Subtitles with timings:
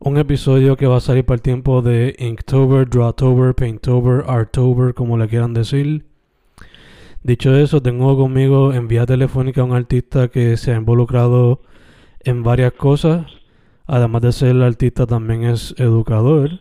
[0.00, 5.18] un episodio que va a salir para el tiempo de Inktober, Drawtober, Painttober, Artober, como
[5.18, 6.04] le quieran decir.
[7.22, 11.62] Dicho eso, tengo conmigo en vía telefónica a un artista que se ha involucrado
[12.20, 13.26] en varias cosas.
[13.86, 16.60] Además de ser artista, también es educador.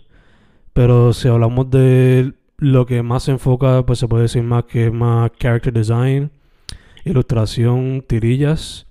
[0.74, 4.90] Pero si hablamos de lo que más se enfoca, pues se puede decir más que
[4.90, 6.32] más character design,
[7.06, 8.88] ilustración, tirillas.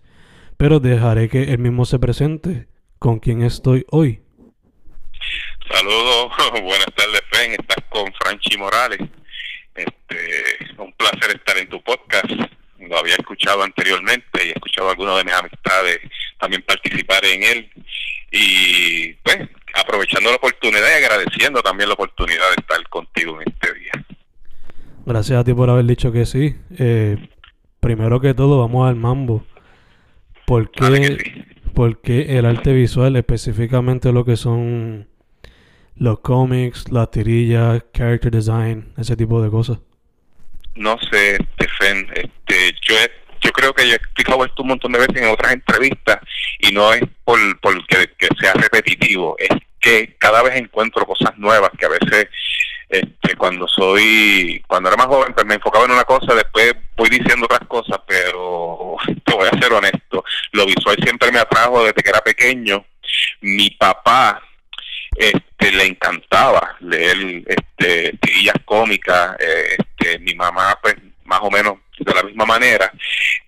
[0.57, 4.21] Pero dejaré que él mismo se presente con quien estoy hoy.
[5.77, 6.33] Saludos,
[6.63, 7.53] buenas tardes, Fen.
[7.53, 8.99] Estás con Franchi Morales.
[9.75, 12.25] Este, un placer estar en tu podcast.
[12.79, 16.01] Lo había escuchado anteriormente y he escuchado a algunos de mis amistades
[16.41, 17.71] también participar en él.
[18.33, 19.37] Y pues,
[19.75, 23.93] aprovechando la oportunidad y agradeciendo también la oportunidad de estar contigo en este día.
[25.05, 26.57] Gracias a ti por haber dicho que sí.
[26.79, 27.19] Eh,
[27.81, 29.45] primero que todo, vamos al mambo.
[30.47, 31.45] ¿Por qué, Vale que sí.
[31.75, 35.07] por qué el arte visual, específicamente lo que son
[35.97, 39.79] los cómics, las tirillas, character design, ese tipo de cosas?
[40.75, 42.95] No sé, Stephen, este, yo,
[43.41, 46.19] yo creo que yo he explicado esto un montón de veces en otras entrevistas
[46.59, 49.49] y no es por, por que, que sea repetitivo, es
[49.81, 52.29] que cada vez encuentro cosas nuevas que a veces
[52.89, 57.09] este, cuando soy, cuando era más joven pues me enfocaba en una cosa, después voy
[57.09, 62.03] diciendo otras cosas, pero te voy a ser honesto, lo visual siempre me atrajo desde
[62.03, 62.85] que era pequeño.
[63.41, 64.43] Mi papá
[65.19, 71.79] este le encantaba leer este tirillas cómicas eh, este mi mamá pues más o menos
[71.99, 72.93] de la misma manera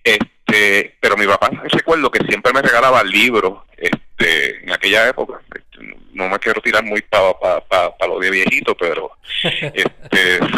[0.03, 5.95] este pero mi papá recuerdo que siempre me regalaba libros este en aquella época este,
[6.13, 9.11] no me quiero tirar muy para pa, pa, pa lo de viejito pero
[9.43, 10.39] este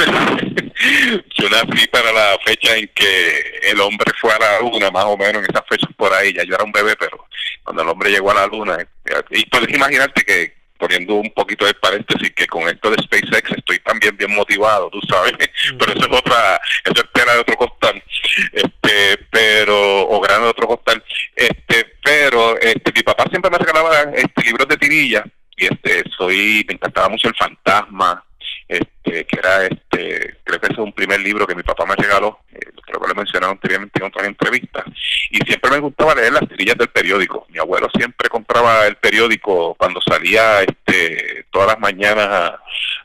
[1.37, 5.17] yo nací para la fecha en que el hombre fue a la luna más o
[5.17, 7.27] menos en esas fechas por ahí ya yo era un bebé pero
[7.63, 8.87] cuando el hombre llegó a la luna eh,
[9.31, 13.77] y puedes imaginarte que poniendo un poquito de paréntesis que con esto de SpaceX estoy
[13.79, 15.33] también bien motivado, tú sabes,
[15.79, 18.03] pero eso es otra, eso es tela de otro costal,
[18.51, 21.03] este, pero, o grano de otro costal,
[21.35, 25.23] este, pero, este, mi papá siempre me regalaba este libros de tirilla,
[25.55, 28.25] y este, soy, me encantaba mucho el fantasma,
[28.71, 31.95] este, que era este, creo que ese es un primer libro que mi papá me
[31.95, 34.85] regaló, eh, creo que lo he mencionado anteriormente en otras entrevistas,
[35.29, 37.45] y siempre me gustaba leer las tirillas del periódico.
[37.49, 42.53] Mi abuelo siempre compraba el periódico cuando salía este, todas las mañanas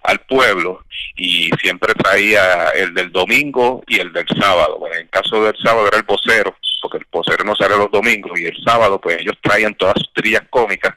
[0.03, 0.84] al pueblo
[1.16, 4.78] y siempre traía el del domingo y el del sábado.
[4.78, 8.38] Bueno, en caso del sábado era el vocero, porque el vocero no sale los domingos
[8.38, 10.94] y el sábado pues ellos traían todas sus tirillas cómicas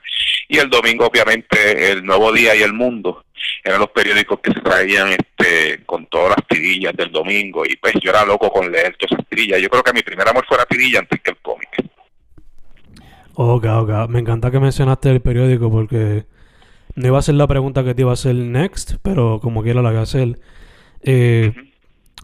[0.48, 3.26] y el domingo obviamente el Nuevo Día y el Mundo
[3.64, 7.94] eran los periódicos que se traían este con todas las tirillas del domingo y pues
[8.02, 9.62] yo era loco con leer todas esas tirillas.
[9.62, 11.70] Yo creo que mi primer amor fue la tirilla antes que el cómic.
[13.34, 14.10] Ok, ok.
[14.10, 16.26] Me encanta que mencionaste el periódico porque
[16.96, 19.82] no iba a ser la pregunta que te iba a hacer next, pero como quiera
[19.82, 20.40] la voy a hacer.
[21.04, 21.54] Eh,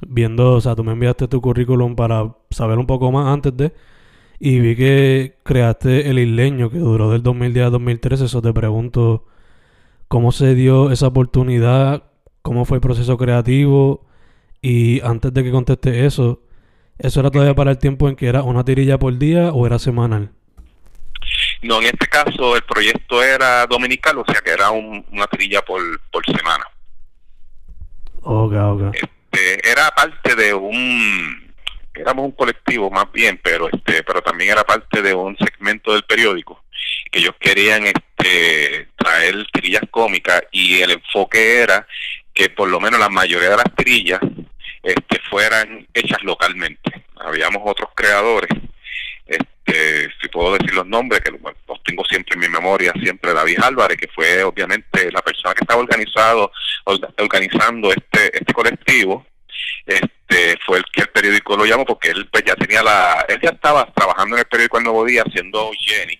[0.07, 3.73] viendo, o sea, tú me enviaste tu currículum para saber un poco más antes de...
[4.37, 8.25] Y vi que creaste el isleño que duró del 2010 a 2013.
[8.25, 9.25] Eso te pregunto,
[10.09, 12.03] ¿cómo se dio esa oportunidad?
[12.41, 14.05] ¿Cómo fue el proceso creativo?
[14.61, 16.41] Y antes de que conteste eso,
[16.97, 19.79] ¿eso era todavía para el tiempo en que era una tirilla por día o era
[19.79, 20.31] semanal?
[21.63, 25.61] No, en este caso el proyecto era dominical, o sea que era un- una tirilla
[25.61, 25.81] por,
[26.11, 26.65] por semana.
[29.35, 31.53] Este, era parte de un
[31.93, 36.03] éramos un colectivo más bien, pero este, pero también era parte de un segmento del
[36.03, 36.63] periódico
[37.11, 41.87] que ellos querían este traer tirillas cómicas y el enfoque era
[42.33, 44.19] que por lo menos la mayoría de las tirillas
[44.83, 47.05] este, fueran hechas localmente.
[47.15, 48.49] Habíamos otros creadores,
[49.65, 53.59] este, si puedo decir los nombres, que los tengo siempre en mi memoria, siempre David
[53.63, 56.51] Álvarez, que fue obviamente la persona que estaba organizado,
[56.85, 59.25] organizando este, este colectivo,
[59.85, 63.39] este fue el que el periódico lo llamó porque él pues, ya tenía la él
[63.41, 66.19] ya estaba trabajando en el periódico El Nuevo Día haciendo Jenny.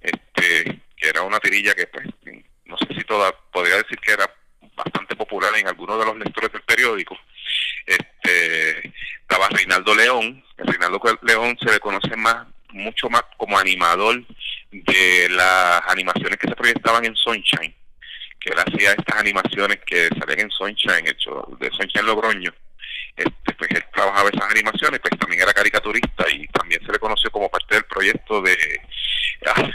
[0.00, 2.06] Este que era una tirilla que pues
[2.64, 4.30] no sé si toda podría decir que era
[4.76, 7.18] bastante popular en algunos de los lectores del periódico.
[7.84, 14.22] Este estaba Reinaldo León Reinaldo León se le conoce más mucho más como animador
[14.70, 17.74] de las animaciones que se proyectaban en Sunshine
[18.38, 22.52] que él hacía estas animaciones que salían en Sunshine hecho de Sunshine Logroño
[23.16, 27.30] este, pues él trabajaba esas animaciones, pues también era caricaturista y también se le conoció
[27.30, 28.56] como parte del proyecto de,
[29.46, 29.70] ah,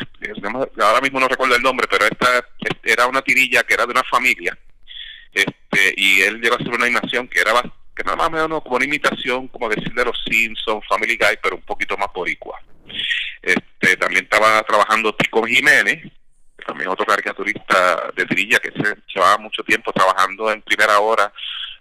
[0.79, 2.47] ahora mismo no recuerdo el nombre, pero esta
[2.83, 4.55] era una tirilla que era de una familia,
[5.33, 7.51] este, y él llegó a hacer una animación que era
[7.95, 11.39] que nada más o menos como una imitación, como decir de los Simpsons, Family Guy,
[11.41, 12.61] pero un poquito más boricua.
[13.41, 16.03] Este, también estaba trabajando Tico Jiménez,
[16.65, 21.31] también otro caricaturista de tirilla que se llevaba mucho tiempo trabajando en primera hora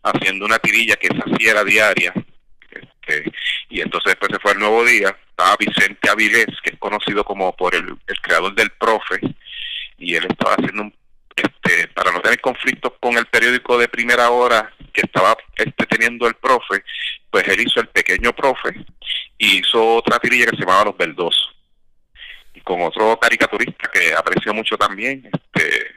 [0.03, 2.13] haciendo una tirilla que se hacía diaria.
[2.71, 3.31] Este,
[3.69, 5.17] y entonces después se fue al nuevo día.
[5.31, 9.21] Estaba Vicente Avilés, que es conocido como por el, creador del profe,
[9.99, 10.95] y él estaba haciendo un
[11.37, 16.27] este, para no tener conflictos con el periódico de primera hora que estaba este, teniendo
[16.27, 16.85] el profe,
[17.31, 18.75] pues él hizo el pequeño profe
[19.39, 21.55] y hizo otra tirilla que se llamaba Los Verdosos.
[22.55, 25.93] Y con otro caricaturista que aprecio mucho también, este,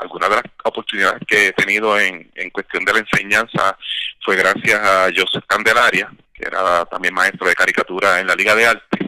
[0.00, 3.76] algunas de las oportunidades que he tenido en, en cuestión de la enseñanza
[4.24, 8.66] fue gracias a Joseph Candelaria, que era también maestro de caricatura en la Liga de
[8.66, 8.98] Arte,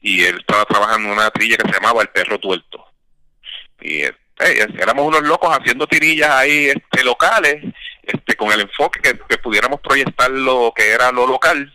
[0.00, 2.84] y él estaba trabajando en una trilla que se llamaba El Perro Tuerto.
[3.80, 4.02] Y
[4.40, 7.62] eh, éramos unos locos haciendo tirillas ahí este, locales,
[8.02, 11.72] este, con el enfoque que, pudiéramos proyectar lo que era lo local.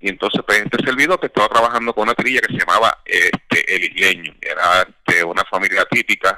[0.00, 3.76] Y entonces, pues, este servidor que estaba trabajando con una trilla que se llamaba este,
[3.76, 6.36] El Isleño, era este, una familia típica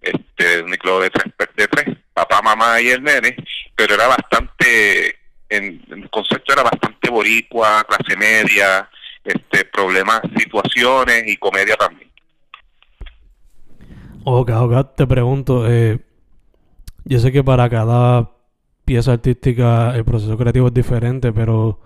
[0.00, 3.36] este, un núcleo de tres, de tres, papá, mamá y el nene,
[3.74, 8.88] pero era bastante, en, el concepto era bastante boricua, clase media,
[9.24, 12.10] este, problemas, situaciones y comedia también.
[14.28, 16.00] Ok, ok, te pregunto, eh,
[17.04, 18.32] yo sé que para cada
[18.84, 21.80] pieza artística el proceso creativo es diferente, pero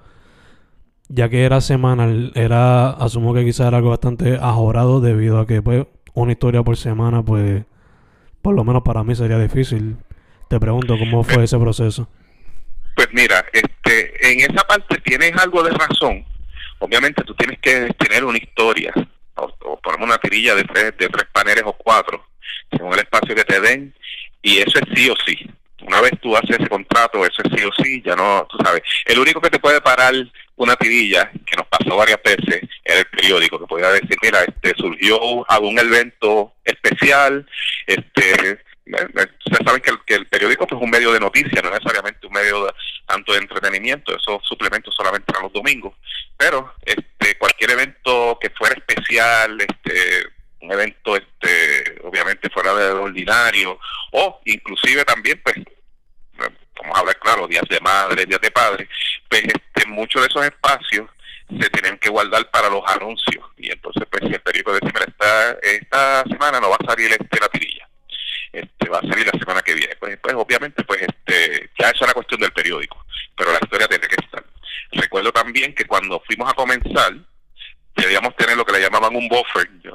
[1.08, 5.60] ya que era semanal, era, asumo que quizás era algo bastante ajorado debido a que
[5.60, 5.84] pues
[6.14, 7.64] una historia por semana pues
[8.40, 9.98] por lo menos para mí sería difícil.
[10.48, 12.08] Te pregunto cómo fue ese proceso.
[12.96, 16.25] Pues mira, este, en esa parte tienes algo de razón.
[16.78, 18.94] Obviamente tú tienes que tener una historia,
[19.34, 22.30] o, o una tirilla de tres, de tres paneles o cuatro,
[22.70, 23.94] según el espacio que te den,
[24.43, 25.37] y eso es sí o sí.
[25.82, 28.82] Una vez tú haces ese contrato, eso es sí o sí, ya no, tú sabes.
[29.06, 30.14] El único que te puede parar
[30.56, 34.75] una tirilla, que nos pasó varias veces, era el periódico, que podía decir, mira, este
[34.76, 35.19] surgió
[35.50, 37.46] algún evento especial,
[37.87, 41.70] este ustedes saben que el, que el periódico pues, es un medio de noticias, no
[41.70, 42.75] necesariamente un medio
[43.06, 45.95] tanto de entretenimiento, esos suplementos solamente para los domingos,
[46.37, 50.26] pero este cualquier evento que fuera especial, este
[50.61, 53.79] un evento este obviamente fuera de ordinario
[54.12, 55.57] o inclusive también pues
[56.81, 58.88] vamos a hablar claro, días de madre, días de padre,
[59.29, 61.09] pues este, muchos de esos espacios
[61.49, 63.45] se tienen que guardar para los anuncios.
[63.57, 67.11] Y entonces, pues si el periódico dice, mira, esta, esta semana no va a salir
[67.11, 67.88] este, la tirilla,
[68.52, 69.97] este, va a salir la semana que viene.
[69.97, 73.05] Pues, pues obviamente, pues este, ya eso es la cuestión del periódico,
[73.37, 74.45] pero la historia tiene que estar.
[74.93, 77.14] Recuerdo también que cuando fuimos a comenzar,
[77.97, 79.68] debíamos tener lo que le llamaban un buffer,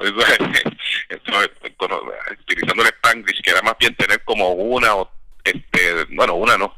[2.42, 5.12] utilizando el Spanglish, que era más bien tener como una o
[5.44, 6.76] este, bueno, una no,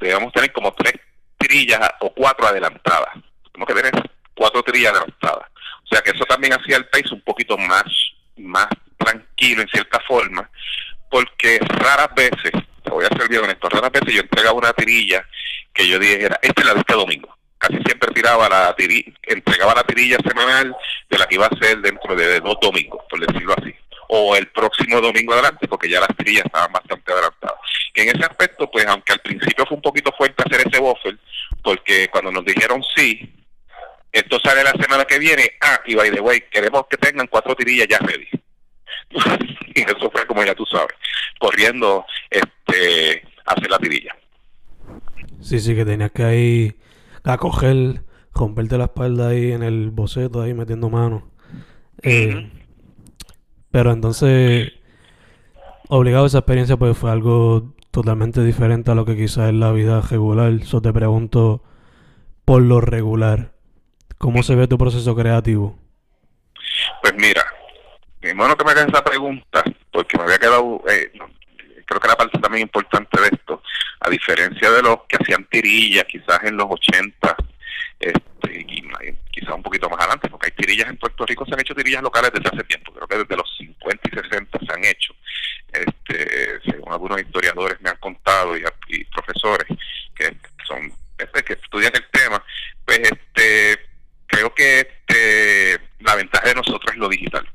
[0.00, 0.94] debemos tener como tres
[1.36, 3.14] trillas o cuatro adelantadas.
[3.52, 5.48] Tenemos que tener cuatro trillas adelantadas.
[5.84, 7.84] O sea que eso también hacía el país un poquito más,
[8.36, 10.50] más tranquilo en cierta forma,
[11.10, 15.26] porque raras veces, te voy a ser bien honesto, raras veces yo entregaba una tirilla
[15.72, 17.37] que yo dijera, esta es la de este domingo.
[17.58, 20.76] Casi siempre tiraba la tirilla, entregaba la tirilla semanal
[21.10, 23.74] de la que iba a ser dentro de dos domingos, por decirlo así
[24.08, 27.58] o el próximo domingo adelante, porque ya las tirillas estaban bastante adelantadas.
[27.92, 31.18] Que en ese aspecto, pues aunque al principio fue un poquito fuerte hacer ese buffer,
[31.62, 33.30] porque cuando nos dijeron sí,
[34.10, 37.54] esto sale la semana que viene, ah, y by the way, queremos que tengan cuatro
[37.54, 38.28] tirillas ya ready.
[39.74, 40.94] y eso fue como ya tú sabes,
[41.38, 44.16] corriendo este hacer la tirilla.
[45.42, 46.74] Sí, sí, que tenías que ahí
[47.24, 48.02] a coger,
[48.34, 51.30] romperte la espalda ahí en el boceto, ahí metiendo mano.
[52.02, 52.50] Eh,
[53.70, 54.72] pero entonces,
[55.88, 59.72] obligado a esa experiencia, pues fue algo totalmente diferente a lo que quizás es la
[59.72, 60.52] vida regular.
[60.52, 61.62] Eso te pregunto,
[62.44, 63.52] por lo regular,
[64.18, 65.78] ¿cómo se ve tu proceso creativo?
[67.02, 67.44] Pues mira,
[68.22, 71.12] mi bueno que me hagas esa pregunta, porque me había quedado, eh,
[71.88, 73.62] creo que la parte también importante de esto,
[74.00, 77.36] a diferencia de los que hacían tirillas quizás en los 80,
[77.98, 78.82] este, y
[79.30, 82.02] quizás un poquito más adelante, porque hay tirillas en Puerto Rico, se han hecho tirillas
[82.02, 85.14] locales desde hace tiempo, creo que desde los 50 y 60 se han hecho,
[85.72, 88.62] este, según algunos historiadores me han contado y,
[89.04, 89.66] profesores
[90.14, 92.44] que son este, que estudian el tema,
[92.84, 93.78] pues este
[94.26, 97.48] creo que este, la ventaja de nosotros es lo digital.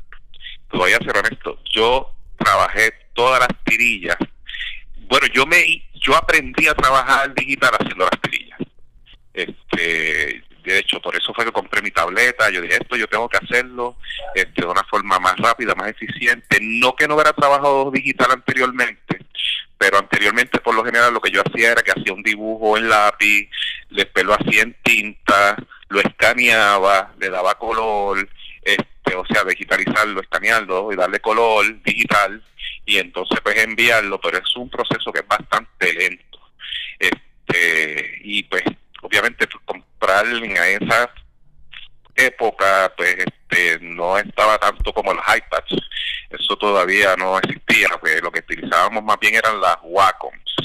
[0.72, 4.18] Te voy a ser honesto, yo trabajé todas las tirillas.
[5.24, 8.60] Bueno, yo me yo aprendí a trabajar digital haciendo las tirillas.
[9.34, 12.50] Este, de hecho, por eso fue que compré mi tableta.
[12.50, 13.96] Yo dije, esto yo tengo que hacerlo
[14.36, 16.58] este, de una forma más rápida, más eficiente.
[16.62, 19.26] No que no hubiera trabajado digital anteriormente,
[19.78, 22.90] pero anteriormente por lo general lo que yo hacía era que hacía un dibujo en
[22.90, 23.50] lápiz,
[23.92, 25.56] después lo hacía en tinta,
[25.88, 28.28] lo escaneaba, le daba color,
[28.62, 32.44] este, o sea, digitalizarlo, escanearlo y darle color digital
[32.86, 36.40] y entonces pues enviarlo, pero es un proceso que es bastante lento.
[37.00, 38.64] Este, y pues
[39.02, 41.12] obviamente comprar en esa
[42.16, 45.82] época pues este, no estaba tanto como los iPads,
[46.30, 50.56] eso todavía no existía, pues lo que utilizábamos más bien eran las Wacoms.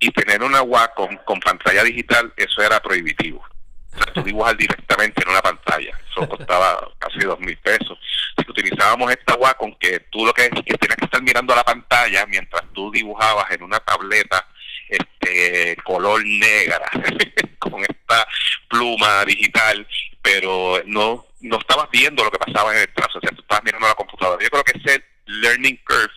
[0.00, 3.44] Y tener una Wacom con pantalla digital, eso era prohibitivo.
[3.92, 5.98] Sea, tú dibujar directamente en una pantalla.
[6.10, 7.98] Eso costaba casi dos mil pesos.
[8.36, 11.56] Si utilizábamos esta Wacom, que tú lo que es que tienes que estar mirando a
[11.56, 14.46] la pantalla mientras tú dibujabas en una tableta
[14.88, 16.80] este color negra
[17.58, 18.26] con esta
[18.68, 19.86] pluma digital,
[20.22, 23.64] pero no no estabas viendo lo que pasaba en el trazo, o sea, tú estabas
[23.64, 24.42] mirando a la computadora.
[24.42, 26.12] Yo creo que ese learning curve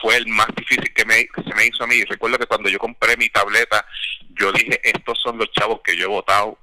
[0.00, 2.04] fue el más difícil que, me, que se me hizo a mí.
[2.04, 3.84] Recuerdo que cuando yo compré mi tableta,
[4.30, 6.58] yo dije, estos son los chavos que yo he votado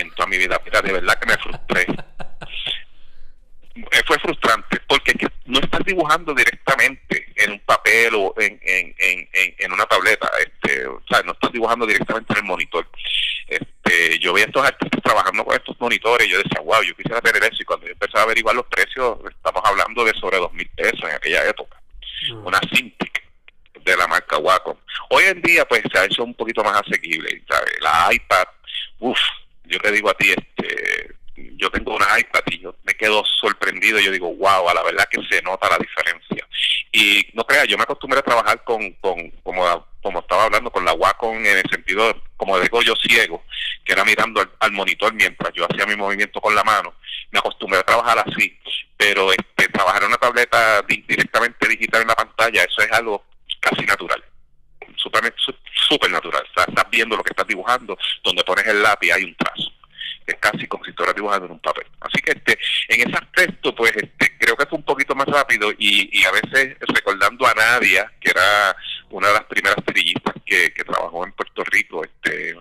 [0.00, 0.60] en toda mi vida.
[0.64, 1.86] Mira, de verdad que me frustré.
[3.74, 5.14] Eh, fue frustrante porque
[5.46, 9.28] no estás dibujando directamente en un papel o en, en, en,
[9.58, 12.86] en, una tableta, este, o sea, no estás dibujando directamente en el monitor.
[13.46, 16.94] Este, yo veía a estos artistas trabajando con estos monitores y yo decía, wow, yo
[16.96, 17.62] quisiera tener eso.
[17.62, 21.02] Y cuando yo empecé a averiguar los precios, estamos hablando de sobre dos mil pesos
[21.08, 21.80] en aquella época.
[22.32, 22.46] Mm.
[22.46, 23.22] Una Cintiq
[23.84, 24.76] de la marca Wacom.
[25.10, 27.42] Hoy en día, pues se ha hecho un poquito más asequible.
[27.48, 27.72] ¿sabes?
[27.80, 28.46] La iPad,
[28.98, 29.18] uff,
[29.70, 31.14] yo te digo a ti, este,
[31.56, 33.98] yo tengo una iPad y yo me quedo sorprendido.
[34.00, 36.46] Yo digo, wow, a la verdad que se nota la diferencia.
[36.92, 40.84] Y no creas, yo me acostumbré a trabajar con, con como, como estaba hablando, con
[40.84, 43.44] la Wacom en el sentido, como digo yo, ciego,
[43.84, 46.94] que era mirando al, monitor mientras yo hacía mi movimiento con la mano.
[47.30, 48.58] Me acostumbré a trabajar así,
[48.96, 53.24] pero este, trabajar en una tableta directamente digital en la pantalla, eso es algo
[53.60, 54.22] casi natural
[55.36, 56.42] súper super natural.
[56.44, 59.70] Estás, viendo lo que estás dibujando, donde pones el lápiz hay un trazo.
[60.26, 61.86] Es casi como si estuvieras dibujando en un papel.
[62.00, 65.72] Así que este, en ese aspecto, pues este, creo que fue un poquito más rápido
[65.78, 68.76] y, a veces recordando a Nadia, que era
[69.10, 72.54] una de las primeras tirillistas que, que trabajó en Puerto Rico, este,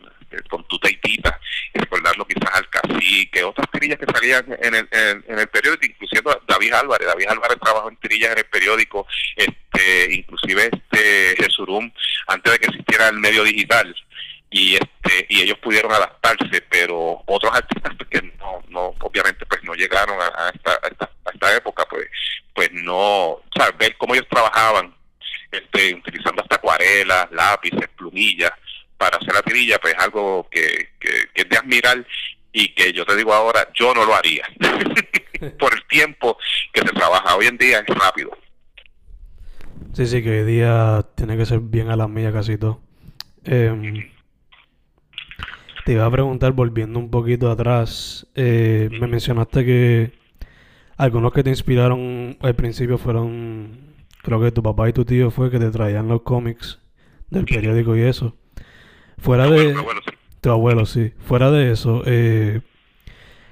[0.50, 1.40] con tu teitita,
[1.74, 6.22] y recordarlo quizás al cacique, otras tirillas que salían en el, en, el periódico, inclusive
[6.48, 11.92] David Álvarez, David Álvarez trabajó en tirillas en el periódico, este, inclusive este Jesurum,
[12.28, 13.96] antes de que existiera el medio digital,
[14.52, 19.76] y este y ellos pudieron adaptarse pero otros artistas que no no obviamente pues no
[19.76, 22.08] llegaron a, esta, a esta, esta época pues
[22.54, 24.94] pues no o sea, ver cómo ellos trabajaban
[25.52, 28.52] este utilizando hasta acuarelas lápices plumillas
[29.00, 32.06] para hacer la tirilla, pues es algo que, que, es de admirar
[32.52, 34.44] y que yo te digo ahora, yo no lo haría
[35.58, 36.38] por el tiempo
[36.74, 37.36] que se trabaja.
[37.38, 38.38] Hoy en día es rápido.
[39.94, 42.82] Sí, sí, que hoy día tiene que ser bien a las millas casi todo.
[43.46, 44.12] Em,
[45.86, 50.12] te iba a preguntar, volviendo un poquito atrás, eh, me mencionaste que
[50.98, 55.50] algunos que te inspiraron al principio fueron, creo que tu papá y tu tío fue
[55.50, 56.80] que te traían los cómics
[57.30, 58.36] del periódico y eso.
[59.22, 59.76] Fuera de...
[60.42, 61.12] Tu abuelo, sí.
[61.28, 62.62] Fuera de eso, eh,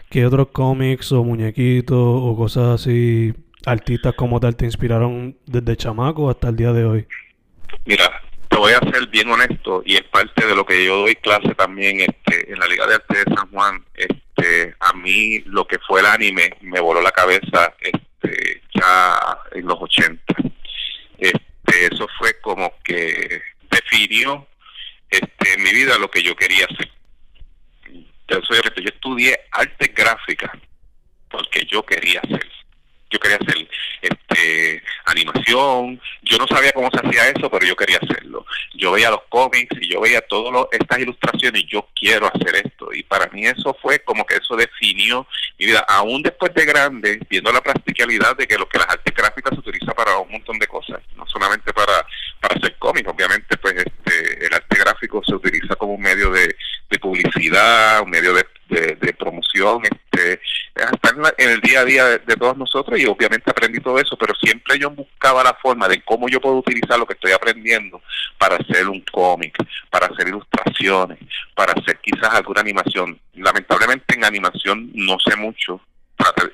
[0.09, 3.33] ¿qué otros cómics o muñequitos o cosas así,
[3.65, 7.07] artistas como tal, te inspiraron desde chamaco hasta el día de hoy?
[7.86, 11.15] Mira, te voy a ser bien honesto y es parte de lo que yo doy
[11.15, 13.83] clase también este, en la Liga de Arte de San Juan.
[13.93, 19.19] Este, a mí lo que fue el anime me voló la cabeza este, ya
[19.51, 20.21] en los 80.
[21.17, 24.47] Este, eso fue como que definió
[25.09, 26.91] este, mi vida lo que yo quería hacer.
[28.27, 30.51] Yo, yo estudié arte gráfica
[31.29, 32.47] porque yo quería hacer
[33.09, 33.67] yo quería hacer
[34.01, 38.45] este animación, yo no sabía cómo se hacía eso, pero yo quería hacerlo.
[38.73, 42.93] Yo veía los cómics y yo veía todas estas ilustraciones yo quiero hacer esto.
[42.93, 45.25] Y para mí eso fue como que eso definió
[45.57, 49.13] mi vida, aún después de grande, viendo la practicalidad de que lo que las artes
[49.13, 52.05] gráficas se utiliza para un montón de cosas, no solamente para,
[52.39, 53.75] para hacer cómics, obviamente pues
[55.25, 56.55] se utiliza como un medio de,
[56.99, 60.41] publicidad, un medio de promoción, este,
[60.75, 64.33] hasta en, el día a día de, todos nosotros y obviamente aprendí todo eso, pero
[64.35, 68.01] siempre yo buscaba la forma de cómo yo puedo utilizar lo que estoy aprendiendo
[68.37, 69.57] para hacer un cómic,
[69.89, 71.19] para hacer ilustraciones,
[71.55, 73.19] para hacer quizás alguna animación.
[73.33, 75.81] Lamentablemente en animación no sé mucho,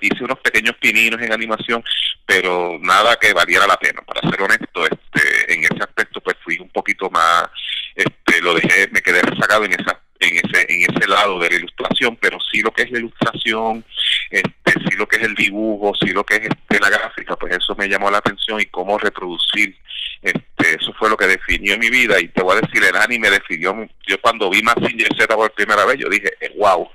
[0.01, 1.83] hice unos pequeños pininos en animación,
[2.25, 4.01] pero nada que valiera la pena.
[4.01, 7.49] Para ser honesto, este, en ese aspecto pues fui un poquito más,
[7.95, 11.55] este, lo dejé, me quedé rezagado en esa en ese en ese lado de la
[11.57, 13.83] ilustración, pero sí lo que es la ilustración,
[14.29, 17.57] este, sí lo que es el dibujo, sí lo que es este, la gráfica, pues
[17.57, 19.75] eso me llamó la atención y cómo reproducir,
[20.21, 23.29] este, eso fue lo que definió mi vida y te voy a decir, el anime
[23.29, 23.75] definió,
[24.07, 26.89] yo cuando vi Massinger Z por primera vez, yo dije, wow,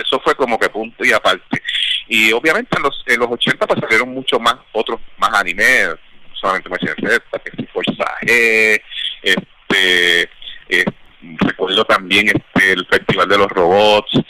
[0.00, 1.62] eso fue como que punto y aparte.
[2.08, 5.94] Y obviamente en los, en los 80 pues salieron mucho más, otros más animes,
[6.34, 8.82] solamente Massinger Z, que si Forza G,
[9.22, 10.30] este,
[10.68, 10.92] este
[11.38, 14.20] recuerdo también este el Festival de los Robots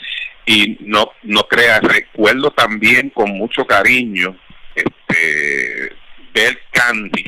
[0.45, 4.37] y no no creas, recuerdo también con mucho cariño
[4.75, 5.93] este
[6.33, 7.25] ver Candy,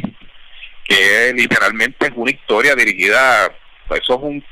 [0.84, 3.46] que literalmente es una historia dirigida,
[3.89, 4.44] eso es un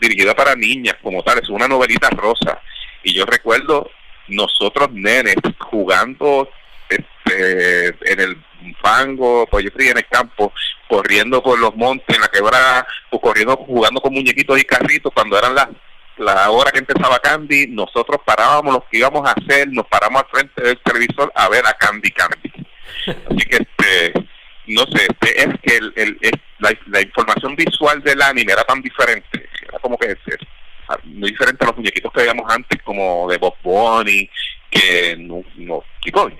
[0.00, 2.60] dirigida para niñas como tal, es una novelita rosa
[3.02, 3.90] y yo recuerdo
[4.28, 6.48] nosotros nenes jugando
[6.88, 8.44] este, en el
[8.80, 10.52] fango, pues yo estoy en el campo,
[10.88, 15.38] corriendo por los montes, en la quebrada, o corriendo, jugando con muñequitos y carritos, cuando
[15.38, 15.68] eran las
[16.18, 20.28] la hora que empezaba Candy, nosotros parábamos lo que íbamos a hacer, nos paramos al
[20.28, 22.52] frente del televisor a ver a Candy Candy.
[23.06, 24.12] Así que, este,
[24.66, 29.78] no sé, este, es que el, la, información visual del anime era tan diferente, era
[29.78, 30.16] como que
[31.04, 34.28] muy diferente a los muñequitos que veíamos antes, como de Bob Bunny,
[34.70, 35.44] que no,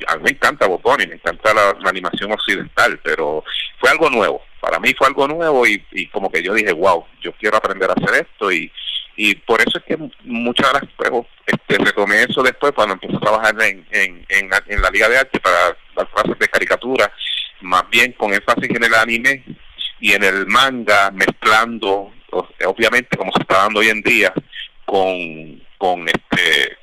[0.07, 3.45] a mí me encanta Bob Bunny, me encanta la, animación occidental, pero
[3.79, 7.33] fue algo nuevo, para mí fue algo nuevo y, como que yo dije, wow, yo
[7.33, 8.73] quiero aprender a hacer esto y,
[9.17, 13.17] y por eso es que muchas de las pues, este, retomé eso después cuando empecé
[13.17, 17.13] a trabajar en, en, en, la Liga de Arte para dar clases de caricatura,
[17.61, 19.45] más bien con énfasis en el anime
[20.03, 22.13] y en el manga, mezclando,
[22.67, 24.35] obviamente como se está dando hoy en día,
[24.85, 26.77] con, con este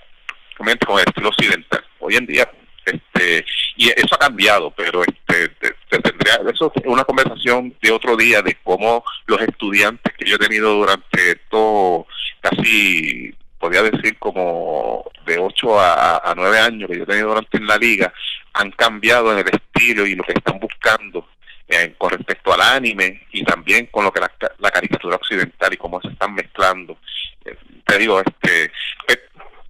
[0.56, 1.84] con el estilo occidental.
[2.00, 2.50] Hoy en día,
[2.86, 5.50] este, y eso ha cambiado, pero este,
[5.90, 10.40] tendría, eso es una conversación de otro día de cómo los estudiantes que yo he
[10.40, 12.08] tenido durante todo,
[12.40, 17.58] casi, podría decir como de 8 a, a 9 años que yo he tenido durante
[17.58, 18.14] en la liga,
[18.54, 21.28] han cambiado en el estilo y lo que están buscando
[21.72, 26.02] eh, con respecto al anime y también con lo que la, caricatura occidental y cómo
[26.02, 26.98] se están mezclando.
[27.46, 27.56] Eh,
[27.86, 28.72] te digo, este,
[29.08, 29.20] eh,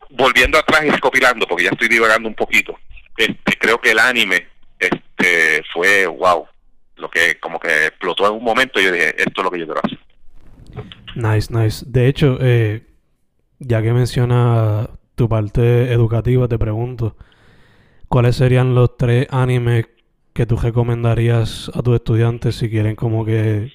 [0.10, 2.80] volviendo atrás y recopilando, porque ya estoy divagando un poquito,
[3.18, 4.48] este, creo que el anime
[4.80, 6.48] este, fue wow,
[6.96, 9.60] lo que como que explotó en un momento y yo dije, esto es lo que
[9.60, 10.00] yo quiero hacer.
[11.16, 11.84] Nice, nice.
[11.86, 12.40] De hecho,
[13.60, 17.18] ya que menciona tu parte educativa, te pregunto,
[18.08, 19.88] ¿cuáles serían los tres animes
[20.40, 23.74] que tú recomendarías a tus estudiantes si quieren como que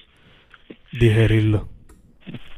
[0.93, 1.69] digerirlo?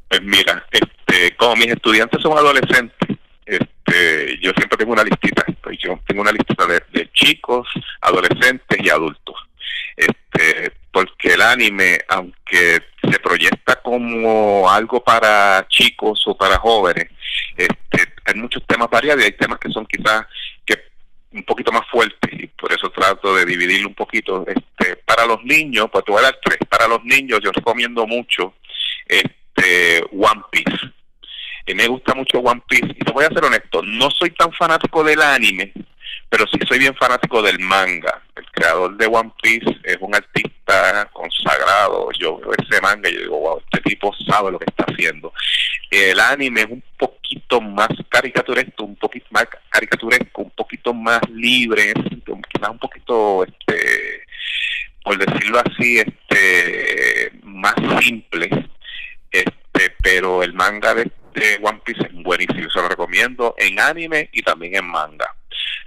[0.07, 5.43] Pues mira, este, como mis estudiantes son adolescentes, este, yo siempre tengo una listita,
[5.77, 7.67] yo tengo una lista de, chicos,
[7.99, 9.35] adolescentes y adultos.
[9.97, 17.09] Este, porque el anime, aunque se proyecta como algo para chicos o para jóvenes,
[17.57, 20.25] este, hay muchos temas variados y hay temas que son quizás
[21.37, 24.45] un poquito más fuertes y por eso trato de dividirlo un poquito.
[24.47, 26.57] Este, para los niños, pues te voy a dar tres.
[26.69, 28.55] Para los niños yo recomiendo mucho
[29.07, 30.91] este One Piece
[31.67, 32.87] y me gusta mucho One Piece.
[32.89, 35.73] Y te voy a ser honesto, no soy tan fanático del anime,
[36.29, 38.21] pero sí soy bien fanático del manga.
[38.35, 42.09] El creador de One Piece es un artista consagrado.
[42.19, 45.33] Yo veo ese manga y yo digo, wow, este tipo sabe lo que está haciendo.
[45.89, 51.93] El anime es un poquito más caricaturesco, un poquito más caricaturesco, un poquito más libre,
[51.93, 54.23] quizás un poquito, este,
[55.03, 58.49] por decirlo así, este, más simple.
[59.31, 61.09] Este, pero el manga de
[61.61, 65.33] One Piece es buenísimo, se lo recomiendo en anime y también en manga.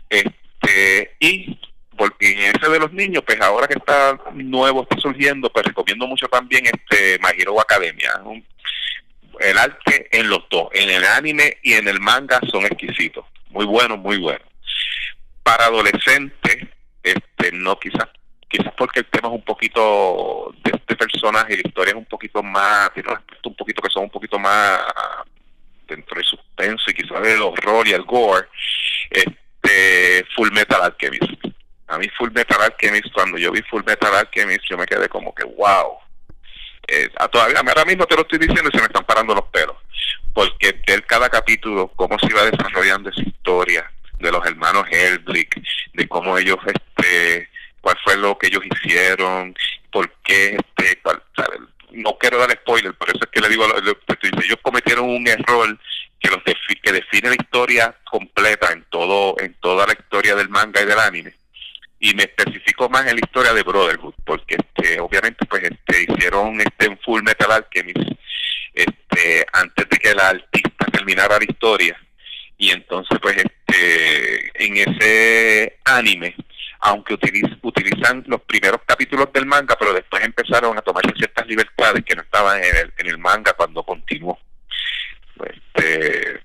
[0.08, 1.58] Este, y
[1.96, 6.26] porque ese de los niños, pues ahora que está nuevo, está surgiendo, pues recomiendo mucho
[6.28, 8.22] también este My Hero Academia.
[9.40, 13.66] el arte en los dos, en el anime y en el manga son exquisitos, muy
[13.66, 14.49] buenos, muy buenos.
[15.50, 16.58] Para adolescentes,
[17.02, 18.06] este, no quizás,
[18.46, 22.40] quizás porque el tema es un poquito de este personaje la historia es un poquito
[22.40, 24.78] más, tiene un aspecto un poquito que son un poquito más
[25.88, 28.46] dentro del suspenso y quizás del horror y el gore,
[29.10, 31.44] este Full Metal Alchemist.
[31.88, 35.34] A mí Full Metal Alchemist, cuando yo vi Full Metal Alchemist, yo me quedé como
[35.34, 35.98] que wow.
[36.86, 39.74] Eh, todavía ahora mismo te lo estoy diciendo y se me están parando los pelos.
[40.32, 45.60] Porque ver cada capítulo, cómo se iba desarrollando esa historia de los hermanos Helblick,
[45.94, 47.48] de cómo ellos, este,
[47.80, 49.54] cuál fue lo que ellos hicieron,
[49.90, 51.00] por qué, este,
[51.92, 55.78] no quiero dar spoiler, por eso es que le digo, ellos cometieron un error
[56.20, 56.42] que los
[56.82, 60.98] que define la historia completa en todo en toda la historia del manga y del
[60.98, 61.34] anime.
[61.98, 66.60] Y me especifico más en la historia de Brotherhood porque este obviamente pues este hicieron
[66.60, 67.98] este en Full Metal Alchemist
[68.72, 72.00] este antes de que la artista terminara la historia
[72.60, 76.36] y entonces pues este en ese anime
[76.80, 82.16] aunque utilizan los primeros capítulos del manga, pero después empezaron a tomarse ciertas libertades que
[82.16, 84.38] no estaban en el, en el manga cuando continuó.
[85.44, 86.40] Este,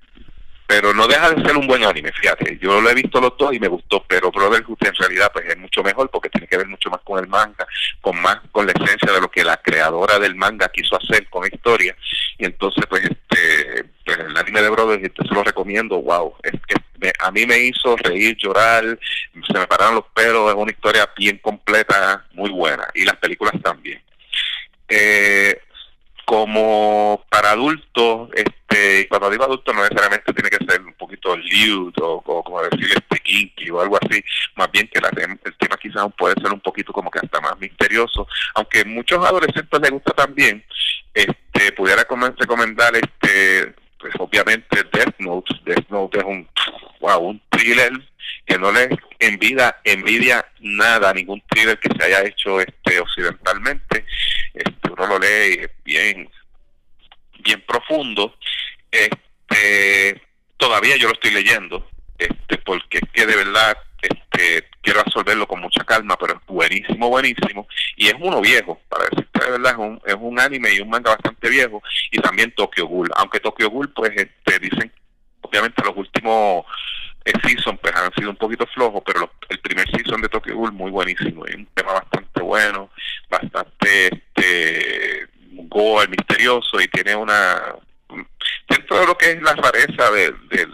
[0.66, 3.52] pero no deja de ser un buen anime, fíjate, yo lo he visto los dos
[3.54, 6.66] y me gustó, pero Brotherhood en realidad pues es mucho mejor porque tiene que ver
[6.66, 7.66] mucho más con el manga,
[8.00, 11.42] con más con la esencia de lo que la creadora del manga quiso hacer con
[11.42, 11.96] la historia,
[12.38, 16.74] y entonces pues este pues, el anime de Brotherhood se lo recomiendo, wow, es que
[17.20, 18.98] a mí me hizo reír, llorar,
[19.46, 23.54] se me pararon los pelos, es una historia bien completa, muy buena, y las películas
[23.62, 24.02] también.
[24.88, 25.60] Eh,
[26.24, 28.55] como para adultos, este,
[29.06, 33.18] cuando digo adultos no necesariamente tiene que ser un poquito lewd o, como decir este
[33.20, 34.22] kinky o algo así,
[34.56, 37.58] más bien que la, el tema quizás puede ser un poquito como que hasta más
[37.58, 40.64] misterioso, aunque muchos adolescentes les gusta también,
[41.14, 42.04] este, pudiera
[42.38, 46.48] recomendar este, pues obviamente Death Note, Death Note es un,
[47.00, 47.92] wow, un thriller
[48.44, 48.88] que no le
[49.18, 54.04] envidia, envidia nada, ningún thriller que se haya hecho este occidentalmente,
[54.54, 56.30] este, uno lo lee bien,
[57.40, 58.34] bien profundo,
[58.90, 60.22] este,
[60.56, 65.60] todavía yo lo estoy leyendo, este, porque es que de verdad este, quiero resolverlo con
[65.60, 69.78] mucha calma, pero es buenísimo, buenísimo, y es uno viejo, para decirte de verdad, es
[69.78, 73.70] un, es un anime y un manga bastante viejo, y también Tokyo Ghoul, aunque Tokyo
[73.70, 74.92] Ghoul, pues, este, dicen,
[75.40, 76.66] obviamente los últimos
[77.42, 80.90] season pues han sido un poquito flojos, pero el primer season de Tokyo Ghoul muy
[80.90, 82.90] buenísimo, es un tema bastante bueno,
[83.28, 87.74] bastante este, gore, misterioso y tiene una
[88.68, 90.68] dentro de lo que es la rareza de, de,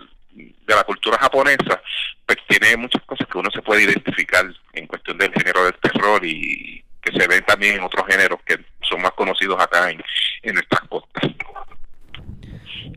[0.66, 1.83] la cultura japonesa,
[2.24, 6.24] pues tiene muchas cosas que uno se puede identificar en cuestión del género del terror
[6.24, 10.02] y que se ven también en otros géneros que son más conocidos acá en,
[10.42, 11.31] en nuestras costas.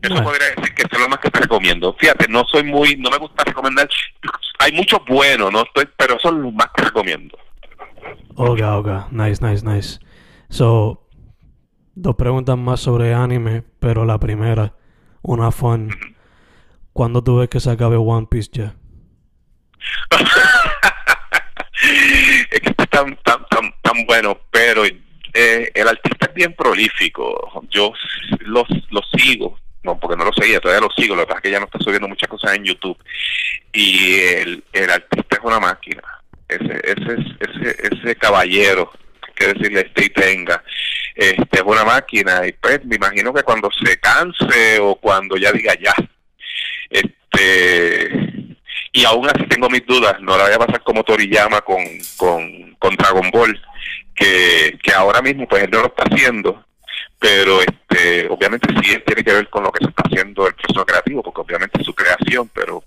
[0.02, 1.94] Eso podría decir que es lo más que te recomiendo.
[1.98, 3.88] Fíjate, no soy muy, no me gusta recomendar.
[4.58, 7.36] Hay muchos buenos, no estoy, pero son los más que recomiendo.
[8.36, 9.98] Ok, ok, nice, nice, nice.
[10.48, 11.08] So,
[11.94, 14.74] dos preguntas más sobre anime, pero la primera,
[15.26, 15.90] una fun.
[16.92, 18.74] ¿Cuándo tú ves que se acabe One Piece ya?
[22.50, 27.62] es que está tan, tan, tan, tan bueno, pero eh, el artista es bien prolífico.
[27.68, 27.92] Yo
[28.40, 31.42] los, los sigo, no, porque no lo seguía, todavía lo sigo, lo que pasa es
[31.42, 32.98] que ya no está subiendo muchas cosas en YouTube.
[33.72, 36.02] Y el, el artista es una máquina.
[36.48, 38.92] Ese, ese, ese, ese caballero,
[39.36, 40.62] que decirle este y tenga,
[41.14, 42.46] este es una máquina.
[42.46, 45.94] Y pues me imagino que cuando se canse o cuando ya diga ya,
[46.90, 48.46] este
[48.96, 51.84] y aún así tengo mis dudas, no la voy a pasar como Toriyama con,
[52.16, 53.60] con, con Dragon Ball,
[54.14, 56.64] que, que ahora mismo pues él no lo está haciendo,
[57.18, 60.86] pero este obviamente sí tiene que ver con lo que se está haciendo el proceso
[60.86, 62.82] creativo, porque obviamente es su creación, pero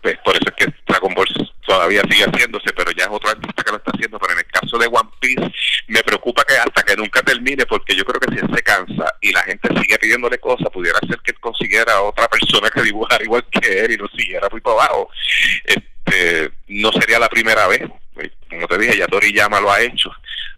[0.00, 1.26] pues por eso es que Dragon Ball
[1.66, 4.46] todavía sigue haciéndose, pero ya es otro artista que lo está haciendo, pero en el
[4.66, 5.52] caso de One Piece
[5.88, 9.14] me preocupa que hasta que nunca termine, porque yo creo que si él se cansa
[9.20, 13.24] y la gente sigue pidiéndole cosas, pudiera ser que él consiguiera otra persona que dibujara
[13.24, 15.08] igual que él y lo siguiera muy para abajo.
[15.64, 17.82] Este, no sería la primera vez,
[18.50, 20.10] como te dije, ya Toriyama lo ha hecho,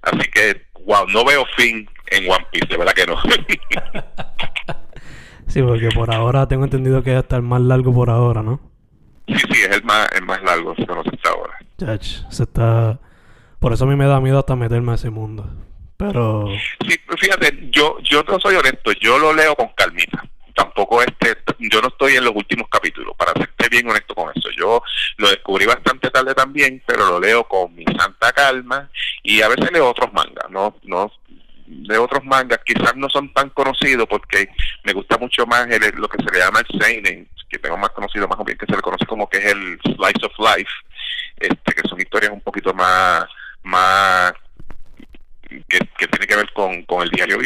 [0.02, 3.20] así que wow, no veo fin en One Piece, de verdad que no.
[5.46, 8.60] sí, porque por ahora tengo entendido que hasta el más largo por ahora, ¿no?
[9.26, 11.58] Sí, sí, es el más, el más largo, se conoce hasta ahora.
[11.76, 12.98] Chach, se está...
[13.58, 15.48] Por eso a mí me da miedo hasta meterme a ese mundo.
[15.96, 16.46] Pero...
[16.86, 20.24] Sí, fíjate, yo, yo no soy honesto, yo lo leo con calmita.
[20.54, 24.48] Tampoco este, yo no estoy en los últimos capítulos, para serte bien honesto con eso.
[24.56, 24.82] Yo
[25.18, 28.90] lo descubrí bastante tarde también, pero lo leo con mi santa calma
[29.22, 31.10] y a veces leo otros mangas, no, no
[31.68, 34.48] de otros mangas, quizás no son tan conocidos porque
[34.84, 37.90] me gusta mucho más el, lo que se le llama el seinen, que tengo más
[37.90, 40.70] conocido más o bien que se le conoce como que es el slice of life,
[41.36, 43.24] este que son historias un poquito más
[43.68, 44.32] más
[45.50, 47.38] que, tiene que ver con, con el diario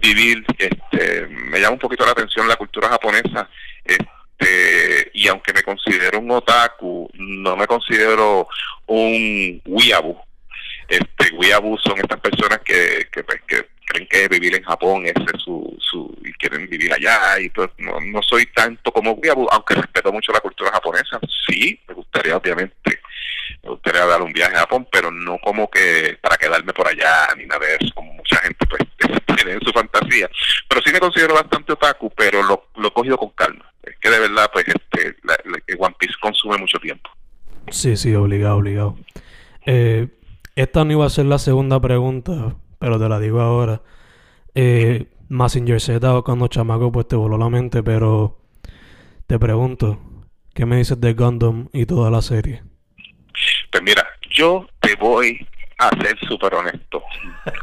[0.00, 3.48] vivir, este, me llama un poquito la atención la cultura japonesa,
[3.84, 8.48] este, y aunque me considero un otaku, no me considero
[8.86, 10.22] un weeaboo.
[10.88, 15.14] Este, weeaboo son estas personas que, que, pues, que creen que vivir en Japón es
[15.44, 19.74] su, su y quieren vivir allá y pues no, no soy tanto como weeaboo, aunque
[19.74, 21.18] respeto mucho la cultura japonesa.
[21.46, 22.99] Sí, me gustaría obviamente
[23.62, 27.28] me gustaría dar un viaje a Japón, pero no como que para quedarme por allá
[27.36, 28.82] ni nada de eso, como mucha gente pues
[29.36, 30.28] tiene en su fantasía.
[30.68, 33.70] Pero sí me considero bastante otaku, pero lo, lo he cogido con calma.
[33.82, 35.36] Es que de verdad, pues este, la,
[35.78, 37.10] One Piece consume mucho tiempo.
[37.70, 38.96] Sí, sí, obligado, obligado.
[39.66, 40.08] Eh,
[40.56, 43.82] esta no iba a ser la segunda pregunta, pero te la digo ahora.
[44.54, 48.40] Eh, Massinger Z cuando chamaco pues te voló la mente, pero
[49.26, 50.00] te pregunto,
[50.54, 52.62] ¿qué me dices de Gundam y toda la serie?
[53.82, 55.46] Mira, yo te voy
[55.78, 57.02] a ser súper honesto.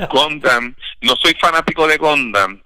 [0.10, 2.62] Gondam, no soy fanático de Gondam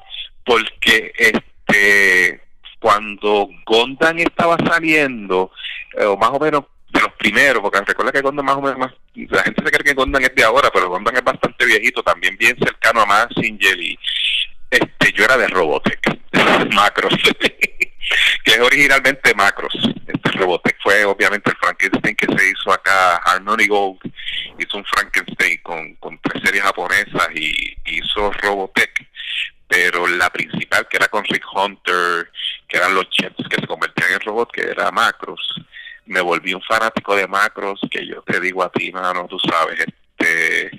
[0.46, 2.42] porque este
[2.80, 5.52] cuando Gondam estaba saliendo,
[5.98, 8.78] eh, o más o menos de los primeros, porque recuerda que Gondam más o menos,
[8.80, 12.02] más, la gente se cree que Gondam es de ahora, pero Gondam es bastante viejito,
[12.02, 13.98] también bien cercano a Massinger y
[14.72, 16.00] este, yo era de Robotech,
[16.74, 17.14] Macros,
[18.44, 19.74] que es originalmente Macros.
[20.08, 24.00] Este Robotech fue obviamente el Frankenstein que se hizo acá, Harmony Gold
[24.58, 29.08] hizo un Frankenstein con, con tres series japonesas y hizo Robotech,
[29.68, 32.30] pero la principal que era con Rick Hunter,
[32.68, 35.42] que eran los jets que se convertían en robot, que era Macros,
[36.06, 39.80] me volví un fanático de Macros, que yo te digo a ti, mano, tú sabes,
[39.80, 40.72] este,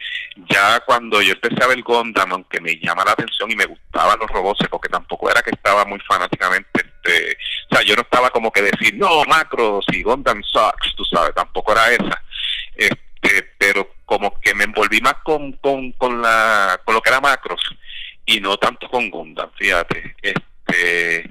[0.50, 4.18] ya cuando yo empecé a ver Gondam, aunque me llama la atención y me gustaban
[4.18, 7.36] los robots, porque tampoco era que estaba muy fanáticamente, este,
[7.70, 11.34] o sea, yo no estaba como que decir, no, Macros y Gondam sucks, tú sabes,
[11.34, 12.22] tampoco era esa,
[12.76, 17.20] este, pero como que me envolví más con, con, con, la, con lo que era
[17.20, 17.60] Macros
[18.26, 21.30] y no tanto con Gondam, fíjate, este,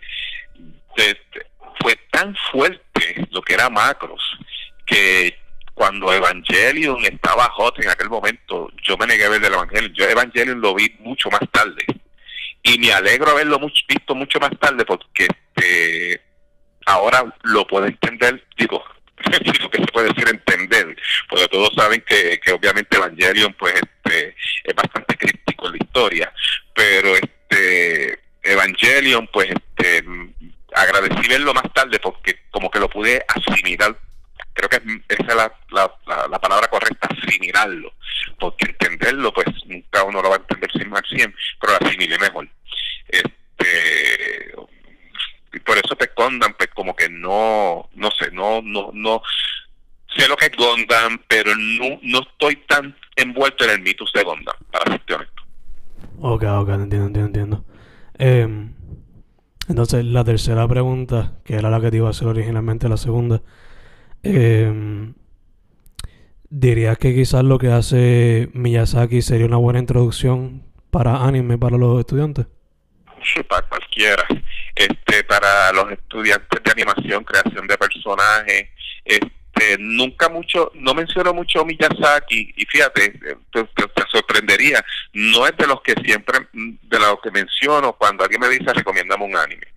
[0.96, 1.22] este
[1.82, 4.22] fue tan fuerte lo que era Macros
[4.86, 5.38] que
[5.74, 9.94] cuando Evangelion estaba hot en aquel momento, yo me negué a ver el Evangelion.
[9.94, 11.84] Yo Evangelion lo vi mucho más tarde.
[12.63, 16.21] Y me alegro haberlo visto mucho más tarde porque este,
[16.86, 18.84] ahora lo puedo entender, digo,
[19.62, 20.95] lo que se puede decir entender,
[21.30, 26.34] porque todos saben que, que obviamente Evangelion pues este, es bastante crítico en la historia,
[26.74, 30.04] pero este Evangelion pues este,
[30.74, 33.97] agradecí verlo más tarde porque como que lo pude asimilar
[34.54, 37.94] creo que esa es la, la, la, palabra correcta, asimilarlo,
[38.40, 42.18] porque entenderlo, pues nunca uno lo va a entender sin más 100, pero lo asimile
[42.20, 42.48] mejor.
[43.08, 44.54] Este,
[45.66, 49.22] por eso te Gondam, pues como que no, no sé, no, no, no,
[50.16, 54.24] sé lo que es Gondam, pero no, no estoy tan envuelto en el mitos de
[54.24, 55.42] Gondam, para ser honesto.
[56.20, 57.66] Ok, ok, entiendo, entiendo, entiendo.
[58.18, 58.48] Eh,
[59.68, 63.42] entonces, la tercera pregunta, que era la que te iba a hacer originalmente, la segunda,
[64.24, 65.12] eh,
[66.54, 71.98] ¿Dirías que quizás lo que hace Miyazaki sería una buena introducción para anime para los
[71.98, 72.46] estudiantes?
[73.48, 74.26] Para cualquiera.
[74.76, 78.68] Este, para los estudiantes de animación, creación de personajes,
[79.06, 83.12] este, nunca mucho, no menciono mucho Miyazaki, y fíjate,
[83.52, 88.42] te, te, sorprendería, no es de los que siempre, de los que menciono cuando alguien
[88.42, 89.68] me dice recomiéndame un anime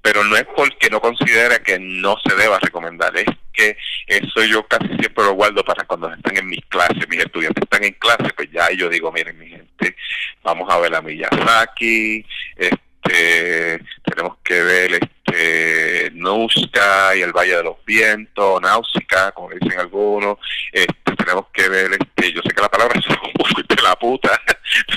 [0.00, 4.66] pero no es porque no considere que no se deba recomendar, es que eso yo
[4.66, 8.32] casi siempre lo guardo para cuando están en mis clases, mis estudiantes están en clase,
[8.36, 9.96] pues ya yo digo, miren mi gente,
[10.42, 12.24] vamos a ver a Miyazaki,
[12.56, 14.94] este, tenemos que ver
[15.32, 20.38] este Nuska y el Valle de los Vientos, Náusica, como dicen algunos,
[20.72, 24.40] este, tenemos que ver, este, yo sé que la palabra es de la puta,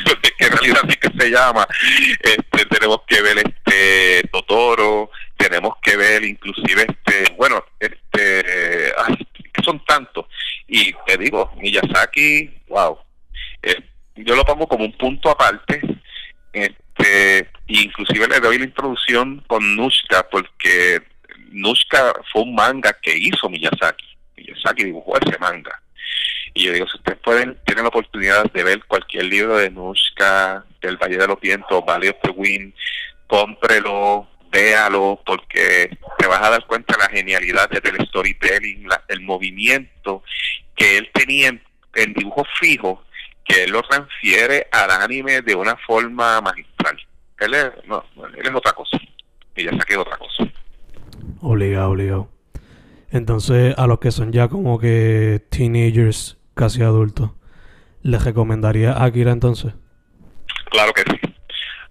[0.04, 1.68] pero es que en realidad sí que se llama,
[2.22, 8.94] este, tenemos que ver este Totoro, tenemos que ver inclusive este, bueno, este,
[9.54, 10.26] que son tantos,
[10.68, 12.98] y te digo, Miyazaki, wow,
[13.64, 13.82] eh,
[14.16, 15.82] yo lo pongo como un punto aparte,
[16.98, 21.02] este, inclusive le doy la introducción con Nushka, porque
[21.52, 25.82] Nushka fue un manga que hizo Miyazaki, Miyazaki dibujó ese manga,
[26.54, 30.66] y yo digo, si ustedes pueden, tienen la oportunidad de ver cualquier libro de Nushka,
[30.82, 32.74] del Valle de los Vientos, Valley of the Wind,
[33.28, 40.24] cómprelo, véalo, porque te vas a dar cuenta de la genialidad del storytelling, el movimiento
[40.76, 41.50] que él tenía
[41.96, 43.04] en, dibujo fijo,
[43.46, 46.98] que él lo transfiere al anime de una forma magistral.
[47.40, 48.04] Él es, no,
[48.36, 48.98] él es otra cosa.
[49.56, 50.44] Y ya saqué otra cosa.
[51.42, 52.30] Obligado, obligado.
[53.12, 57.32] Entonces, a los que son ya como que teenagers, casi adultos,
[58.02, 59.74] ¿les recomendaría Akira entonces?
[60.72, 61.36] Claro que sí.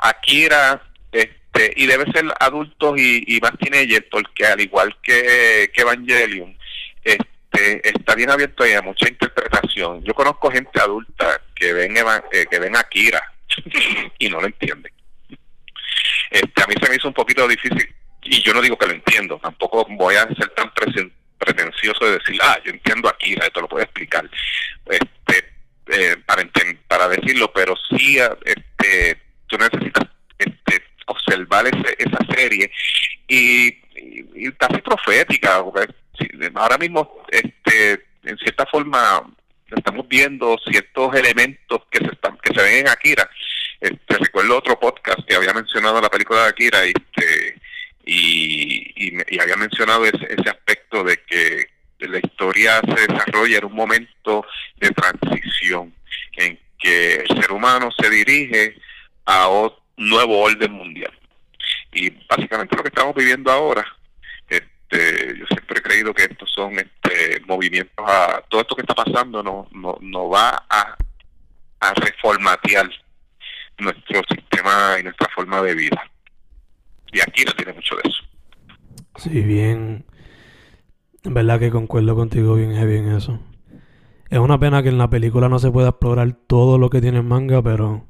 [0.00, 5.82] Akira, este, y debe ser adultos y, y más teenagers, porque al igual que, que
[5.82, 6.56] Evangelion,
[7.04, 7.33] este,
[7.82, 10.02] está bien abierto a mucha interpretación.
[10.04, 13.22] Yo conozco gente adulta que ven, eh, que ven Akira
[14.18, 14.92] y no lo entienden.
[16.30, 18.92] Este, a mí se me hizo un poquito difícil y yo no digo que lo
[18.92, 20.72] entiendo, tampoco voy a ser tan
[21.38, 24.28] pretencioso de decir, ah, yo entiendo Akira, esto lo puedo explicar,
[24.86, 25.52] este,
[25.88, 26.42] eh, para,
[26.88, 32.70] para decirlo, pero sí, este, tú necesitas este, observar ese, esa serie
[33.28, 33.66] y,
[34.34, 35.62] y, casi profética,
[36.54, 39.22] ahora mismo, este, en cierta forma,
[39.74, 43.28] estamos viendo ciertos elementos que se están, que se ven en Akira.
[43.80, 47.60] Este, recuerdo otro podcast que había mencionado la película de Akira y este,
[48.06, 51.68] y, y, había mencionado ese, ese aspecto de que
[52.00, 54.44] la historia se desarrolla en un momento
[54.76, 55.94] de transición
[56.36, 58.76] en que el ser humano se dirige
[59.24, 61.12] a un nuevo orden mundial.
[61.92, 63.86] Y básicamente lo que estamos viviendo ahora,
[64.94, 68.94] este, yo siempre he creído que estos son este, movimientos a todo esto que está
[68.94, 70.96] pasando no, no, no va a,
[71.80, 72.88] a reformatear
[73.78, 76.10] nuestro sistema y nuestra forma de vida.
[77.12, 78.22] Y aquí no tiene mucho de eso.
[79.16, 80.04] Sí, bien.
[81.22, 83.40] En verdad que concuerdo contigo bien heavy en eso.
[84.30, 87.18] Es una pena que en la película no se pueda explorar todo lo que tiene
[87.18, 88.06] el manga, pero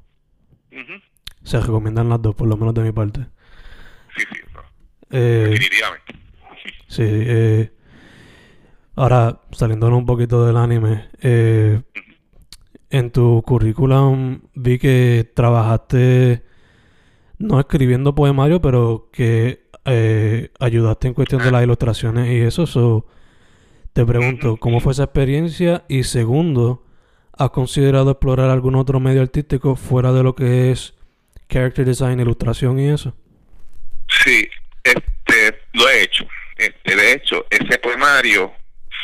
[1.43, 3.27] se recomiendan las dos, por lo menos de mi parte.
[4.17, 4.41] Sí, sí,
[5.11, 6.24] eh, definitivamente.
[6.89, 7.71] Sí, eh,
[8.95, 11.83] ahora saliéndonos un poquito del anime, eh,
[12.91, 16.45] en tu currículum vi que trabajaste
[17.39, 23.07] no escribiendo poemario, pero que eh, ayudaste en cuestión de las ilustraciones y eso.
[23.93, 25.85] te pregunto, ¿cómo fue esa experiencia?
[25.89, 26.87] Y segundo,
[27.33, 30.95] ¿has considerado explorar algún otro medio artístico fuera de lo que es
[31.49, 33.15] character design, ilustración y eso?
[34.23, 34.49] Sí,
[34.83, 36.25] este, lo he hecho.
[36.57, 38.53] Este, de hecho, ese poemario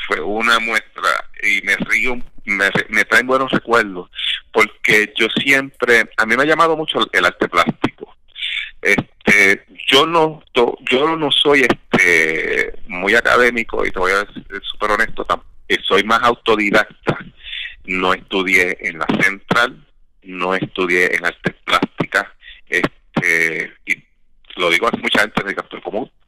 [0.06, 4.10] fue una muestra y me río, me, me traen buenos recuerdos
[4.52, 8.00] porque yo siempre, a mí me ha llamado mucho el arte plástico
[8.82, 14.92] este, yo no, yo no soy este muy académico y te voy a ser súper
[14.92, 15.26] honesto,
[15.68, 17.18] eh, soy más autodidacta.
[17.84, 19.86] No estudié en la central,
[20.22, 22.26] no estudié en artes plásticas,
[22.68, 23.94] este, y
[24.56, 25.62] lo digo a mucha gente me dice,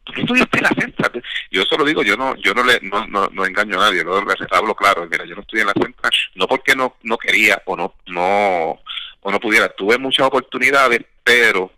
[0.05, 1.23] ¿cómo tú estudiaste en la central?
[1.51, 4.75] Yo solo digo, yo no, yo no le, no, no, engaño a nadie, no hablo
[4.75, 7.95] claro, mira, yo no estudié en la central, no porque no, no quería o no,
[8.07, 8.81] no,
[9.21, 11.73] o no pudiera, tuve muchas oportunidades, pero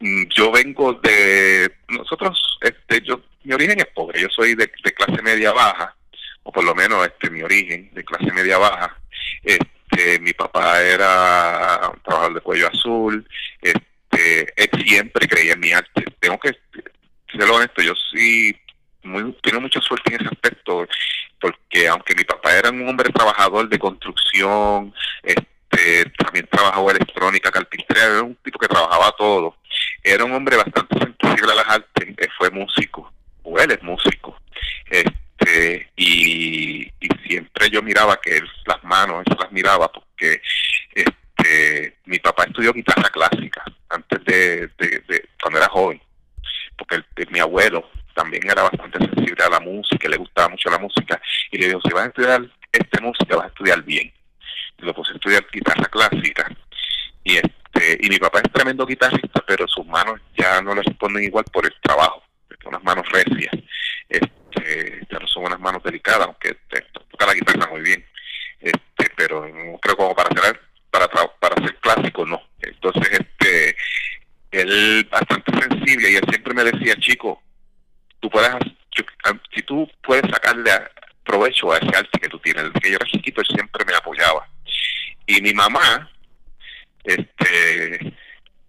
[0.00, 5.20] Mm, yo vengo de nosotros este yo mi origen es pobre yo soy de, clase
[5.22, 5.96] media baja
[6.44, 8.96] o por lo menos este mi origen de clase media baja
[9.42, 13.28] este mi papá era un trabajador de cuello azul
[13.60, 16.56] este él siempre creía en mi arte tengo que
[17.30, 18.54] ser honesto yo sí
[19.02, 20.86] muy, tengo mucha suerte en ese aspecto
[21.40, 28.04] porque aunque mi papá era un hombre trabajador de construcción este también trabajaba electrónica carpintería
[28.04, 29.56] era un tipo que trabajaba todo.
[30.02, 33.12] Era un hombre bastante sensible a las artes, fue músico,
[33.42, 34.38] o él es músico,
[34.90, 36.90] este, y,
[37.26, 40.40] siempre yo miraba que él las manos, él las miraba porque
[40.94, 44.70] este, mi papá estudió guitarra clásica antes de,
[45.42, 46.00] cuando era joven,
[46.78, 51.20] porque mi abuelo también era bastante sensible a la música, le gustaba mucho la música,
[51.50, 54.12] y le dijo, si vas a estudiar esta música, vas a estudiar bien.
[54.78, 56.50] Y lo puse a estudiar guitarra clásica,
[57.24, 61.24] y este, y mi papá es tremendo guitarrista, pero sus manos ya no le responden
[61.24, 62.22] igual por el trabajo,
[62.62, 63.52] son unas manos recias,
[64.08, 68.04] este, ya no son unas manos delicadas, aunque este, toca la guitarra muy bien,
[68.60, 70.60] este, pero no creo como para hacer
[70.90, 72.42] para para ser clásico no.
[72.60, 73.76] Entonces, este,
[74.50, 77.42] él bastante sensible y él siempre me decía, chico,
[78.20, 78.50] tú puedes,
[79.54, 80.70] si tú puedes sacarle
[81.24, 83.94] provecho a ese arte que tú tienes, desde que yo era chiquito él siempre me
[83.94, 84.48] apoyaba.
[85.26, 86.10] Y mi mamá,
[87.04, 88.06] este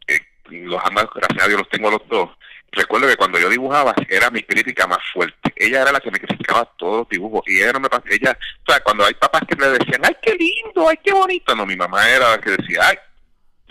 [0.07, 2.29] eh, los ambos, gracias a Dios, los tengo los dos.
[2.71, 5.53] Recuerdo que cuando yo dibujaba era mi crítica más fuerte.
[5.55, 8.71] Ella era la que me criticaba todos los dibujos y ella no me ella, o
[8.71, 11.75] sea, cuando hay papás que le decían, ay, qué lindo, ay, qué bonito, no, mi
[11.75, 12.97] mamá era la que decía, ay,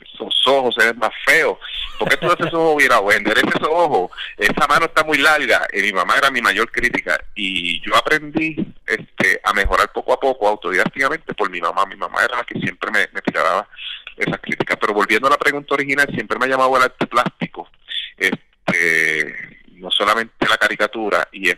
[0.03, 1.59] esos ojos se ven más feos.
[1.99, 3.14] ¿Por qué tú haces esos ojos virados?
[3.14, 4.11] Endereza esos ojos.
[4.36, 5.66] Esa mano está muy larga.
[5.72, 7.18] Y mi mamá era mi mayor crítica.
[7.34, 11.86] Y yo aprendí este, a mejorar poco a poco, autodidácticamente, por mi mamá.
[11.86, 13.68] Mi mamá era la que siempre me, tiraba
[14.16, 14.76] esas críticas.
[14.80, 17.68] Pero volviendo a la pregunta original, siempre me ha llamado el arte plástico.
[18.16, 19.34] Este,
[19.72, 21.28] no solamente la caricatura.
[21.32, 21.51] Y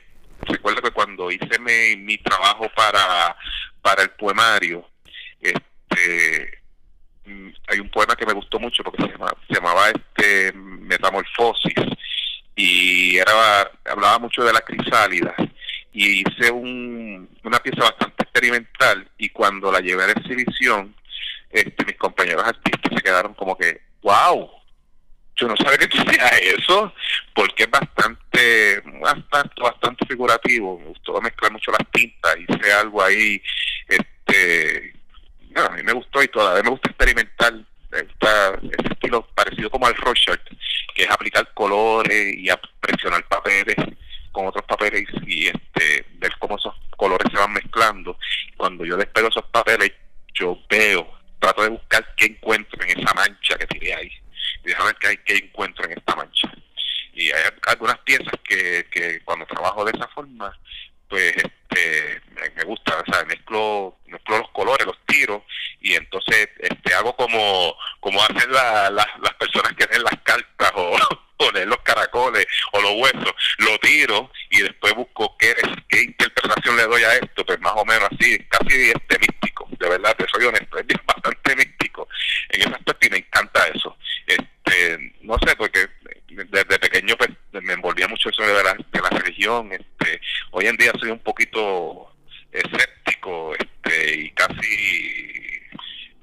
[0.42, 3.36] recuerdo que cuando hice mi, mi trabajo para,
[3.82, 4.86] para el poemario,
[5.40, 6.59] este
[7.68, 11.74] hay un poema que me gustó mucho porque se llamaba, se llamaba este Metamorfosis
[12.56, 15.34] y era hablaba mucho de la crisálida
[15.92, 20.94] y hice un, una pieza bastante experimental y cuando la llevé a la exhibición
[21.50, 24.50] este, mis compañeros artistas se quedaron como que wow
[25.36, 25.98] yo no sabía que tú
[26.56, 26.92] eso
[27.34, 33.42] porque es bastante bastante bastante figurativo me gustó mezclar mucho las tintas hice algo ahí
[33.88, 34.99] este
[35.54, 37.52] no, a mí me gustó y todavía me gusta experimentar
[37.92, 40.40] esta, ese estilo parecido como al Rorschach,
[40.94, 42.48] que es aplicar colores y
[42.80, 43.76] presionar papeles
[44.32, 48.16] con otros papeles y este ver cómo esos colores se van mezclando.
[48.56, 49.92] Cuando yo despego esos papeles,
[50.34, 54.12] yo veo, trato de buscar qué encuentro en esa mancha que tiré ahí.
[54.64, 56.52] Y déjame ver qué encuentro en esta mancha.
[57.12, 60.56] Y hay algunas piezas que, que cuando trabajo de esa forma,
[61.10, 62.22] pues este,
[62.54, 65.44] me gusta, o sea, mezclo, mezclo los colores, los tiro
[65.80, 70.96] y entonces este, hago como, como hacen las personas que leen las cartas o,
[71.38, 75.54] o leen los caracoles o los huesos, lo tiro y después busco qué,
[75.88, 79.88] qué interpretación le doy a esto, pues más o menos así, casi este místico, de
[79.88, 82.08] verdad, te soy honesto, es bastante místico.
[82.50, 83.96] En ese aspecto y me encanta eso.
[84.26, 85.88] Este, no sé, porque
[86.48, 87.30] desde pequeño pues,
[87.62, 89.70] me envolvía mucho eso de la, de la religión.
[89.72, 90.20] Este,
[90.52, 92.14] hoy en día soy un poquito
[92.52, 95.60] escéptico este, y casi,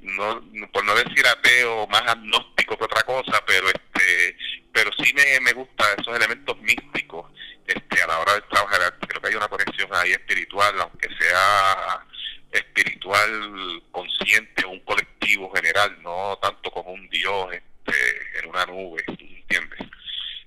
[0.01, 0.41] no,
[0.71, 4.35] por no decir ateo, más agnóstico que otra cosa, pero este
[4.73, 7.31] pero sí me, me gusta esos elementos místicos
[7.65, 8.95] este, a la hora de trabajar.
[9.07, 12.05] Creo que hay una conexión ahí espiritual, aunque sea
[12.51, 19.79] espiritual consciente un colectivo general, no tanto como un Dios este, en una nube, ¿entiendes?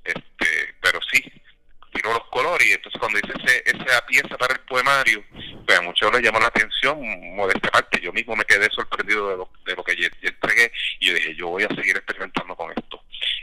[0.04, 1.22] este pero sí
[1.92, 5.22] tiró los colores y entonces cuando hice esa pieza para el poemario
[5.66, 6.98] pues a muchos les llamó la atención
[7.34, 11.08] modesta parte yo mismo me quedé sorprendido de lo, de lo que yo, entregué y
[11.08, 13.02] yo dije yo voy a seguir experimentando con esto.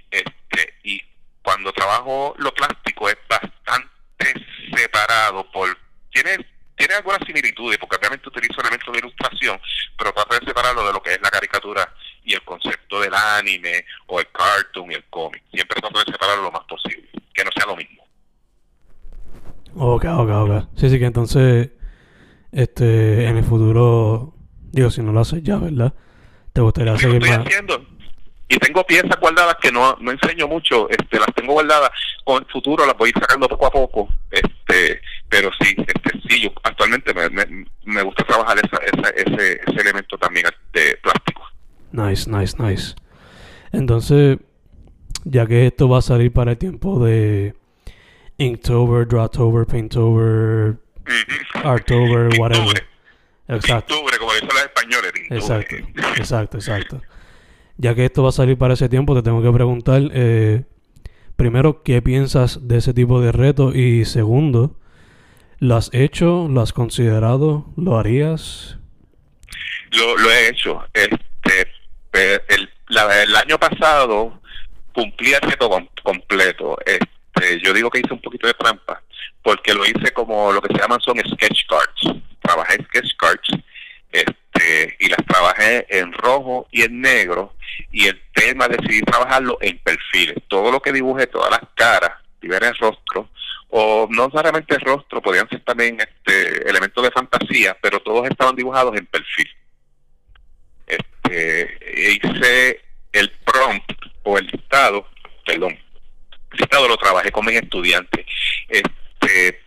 [0.10, 1.02] Este y
[1.42, 4.34] cuando trabajo lo plástico es bastante
[4.76, 5.78] separado por
[6.12, 6.38] tiene
[6.76, 9.60] tiene algunas similitudes porque obviamente utilizo elementos de ilustración
[9.98, 11.94] pero trato de separarlo de lo que es la caricatura
[12.24, 15.44] y el concepto del anime o el cartoon y el cómic.
[15.52, 18.08] Siempre trato de separarlo lo más posible, que no sea lo mismo.
[19.80, 20.30] Ok, ok,
[20.98, 21.70] Sí, sí, que entonces,
[22.52, 24.34] este, en el futuro,
[24.72, 25.94] digo, si no lo haces ya, ¿verdad?
[26.54, 27.86] ¿Te gustaría seguir estoy haciendo.
[28.50, 31.92] Y tengo piezas guardadas que no, no enseño mucho, este, las tengo guardadas.
[32.24, 36.20] Con el futuro las voy a ir sacando poco a poco, este, pero sí, este,
[36.28, 40.98] sí, yo actualmente me, me, me gusta trabajar esa, esa, ese, ese elemento también de
[41.04, 41.42] plástico.
[41.92, 42.96] Nice, nice, nice.
[43.72, 44.38] Entonces,
[45.26, 47.54] ya que esto va a salir para el tiempo de
[48.38, 49.66] Inktober, Drawtober,
[51.64, 52.88] Artober, whatever.
[53.48, 53.96] Exacto.
[54.20, 55.12] como dicen los españoles.
[55.30, 55.76] Exacto,
[56.18, 57.02] exacto, exacto.
[57.78, 60.64] Ya que esto va a salir para ese tiempo, te tengo que preguntar, eh,
[61.36, 63.74] primero, ¿qué piensas de ese tipo de reto?
[63.74, 64.76] Y segundo,
[65.60, 66.48] ¿lo has hecho?
[66.50, 67.68] ¿Lo has considerado?
[67.78, 68.78] ¿Lo harías?
[69.92, 70.84] Lo, lo he hecho.
[70.94, 71.72] Este,
[72.50, 74.42] el, el año pasado
[74.94, 75.70] cumplí el reto
[76.04, 76.78] completo.
[76.86, 79.02] Este, yo digo que hice un poquito de trampa,
[79.48, 82.20] porque lo hice como lo que se llaman son sketch cards.
[82.42, 83.48] Trabajé sketch cards
[84.12, 87.56] este, y las trabajé en rojo y en negro,
[87.94, 90.36] y el tema decidí trabajarlo en perfiles.
[90.50, 93.30] Todo lo que dibujé, todas las caras, el rostro,
[93.70, 98.98] o no solamente rostro, podían ser también este, elementos de fantasía, pero todos estaban dibujados
[98.98, 99.48] en perfil
[101.30, 102.82] eh, hice
[103.14, 103.94] el prompt
[104.24, 105.08] o el listado,
[105.46, 105.72] perdón,
[106.52, 108.26] el listado lo trabajé con mis estudiantes,
[108.68, 109.07] este,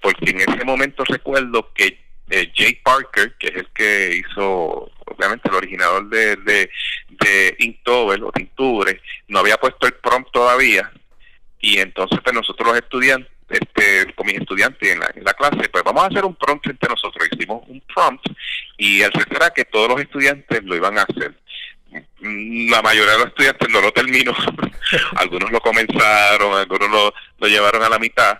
[0.00, 1.98] porque en ese momento recuerdo que
[2.30, 8.32] eh, Jay Parker, que es el que hizo, obviamente, el originador de, de, Inktober o
[8.32, 10.90] Tinture, no había puesto el prompt todavía,
[11.60, 15.68] y entonces pues nosotros los estudiantes, este, con mis estudiantes en la, en la clase,
[15.68, 17.28] pues vamos a hacer un prompt entre nosotros.
[17.32, 18.24] Hicimos un prompt
[18.78, 21.34] y el resto era que todos los estudiantes lo iban a hacer.
[21.90, 24.32] La mayoría de los estudiantes no lo terminó,
[25.16, 28.38] algunos lo comenzaron, algunos lo, lo llevaron a la mitad,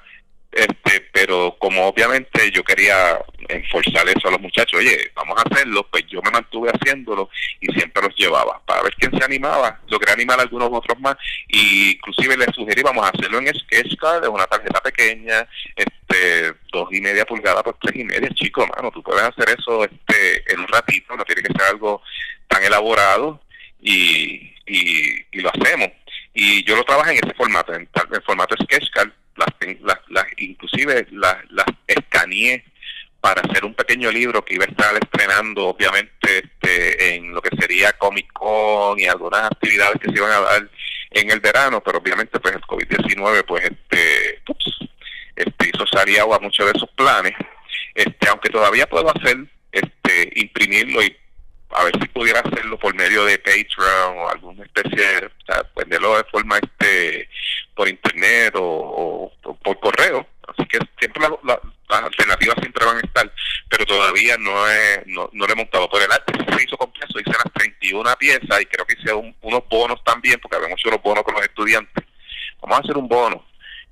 [0.53, 5.87] este, pero como obviamente yo quería enforzar eso a los muchachos, oye, vamos a hacerlo,
[5.91, 7.31] pues yo me mantuve haciéndolo
[7.61, 8.61] y siempre los llevaba.
[8.67, 11.17] Para ver quién se animaba, logré animar a algunos otros más,
[11.49, 15.47] y inclusive les sugerí, vamos a hacerlo en Sketchcard, es una tarjeta pequeña,
[15.77, 19.85] este, dos y media pulgadas por tres y media, chico, mano, tú puedes hacer eso
[19.85, 22.03] este, en un ratito, no tiene que ser algo
[22.49, 23.41] tan elaborado,
[23.83, 25.89] y, y, lo hacemos.
[26.35, 29.11] Y yo lo trabajo en ese formato, en, el formato Sketchcard,
[29.83, 32.65] las, las, inclusive las, las escaneé
[33.21, 37.55] para hacer un pequeño libro que iba a estar estrenando obviamente este, en lo que
[37.57, 40.71] sería Comic Con y algunas actividades que se iban a dar
[41.11, 44.43] en el verano, pero obviamente pues el COVID-19 pues este,
[45.37, 47.35] este hizo salir agua muchos de esos planes,
[47.95, 49.37] este aunque todavía puedo hacer
[49.73, 51.17] este imprimirlo y
[51.73, 55.65] a ver si pudiera hacerlo por medio de Patreon o alguna especie de, o sea,
[55.77, 57.29] venderlo de forma este
[57.75, 60.27] por internet o, por correo.
[60.49, 61.59] Así que siempre las
[61.89, 63.33] alternativas siempre van a estar,
[63.69, 65.89] pero todavía no, he, no, no lo he montado.
[65.89, 69.69] Por el arte se hizo completo, hice las 31 piezas y creo que hice unos
[69.69, 72.05] bonos también, porque habíamos hecho los bonos con los estudiantes.
[72.61, 73.45] Vamos a hacer un bono.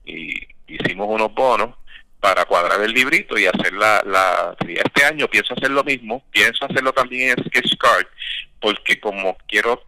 [0.04, 1.76] Y hicimos unos bonos
[2.20, 6.64] para cuadrar el librito y hacer la, la este año pienso hacer lo mismo pienso
[6.64, 8.06] hacerlo también en Sketchcard
[8.60, 9.84] porque como quiero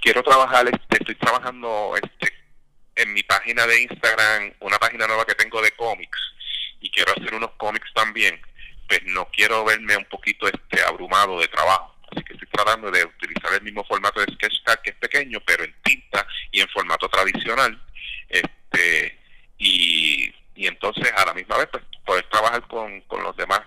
[0.00, 2.32] quiero trabajar este, estoy trabajando este
[2.96, 6.18] en mi página de Instagram una página nueva que tengo de cómics
[6.80, 8.40] y quiero hacer unos cómics también
[8.88, 11.96] pues no quiero verme un poquito este abrumado de trabajo.
[12.10, 15.64] Así que estoy tratando de utilizar el mismo formato de Sketchcard que es pequeño pero
[15.64, 17.80] en tinta y en formato tradicional
[18.28, 19.18] este
[19.56, 23.60] y y entonces a la misma vez pues poder trabajar con, con los demás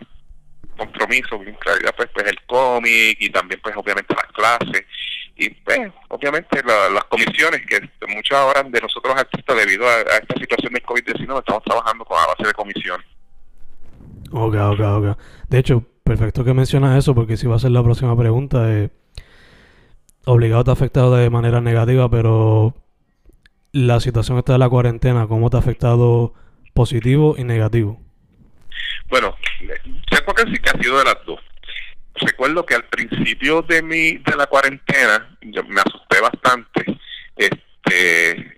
[0.78, 4.86] compromisos, en realidad pues, pues el cómic y también pues obviamente las clases
[5.38, 10.74] y pues obviamente las comisiones que muchas horas de nosotros artistas debido a, esta situación
[10.74, 13.06] del COVID-19 estamos trabajando con la base de comisiones.
[14.32, 15.18] Ok, ok, ok.
[15.50, 18.72] De hecho, perfecto que mencionas eso porque si va a ser la próxima pregunta.
[18.72, 18.90] Eh,
[20.26, 22.74] obligado te ha afectado de manera negativa, pero
[23.72, 26.34] la situación esta de la cuarentena, ¿cómo te ha afectado
[26.76, 28.00] positivo y negativo?
[29.10, 29.36] Bueno,
[30.10, 31.40] tengo que que ha sido de las dos.
[32.16, 36.86] Recuerdo que al principio de mi de la cuarentena yo me asusté bastante.
[37.38, 38.58] Este,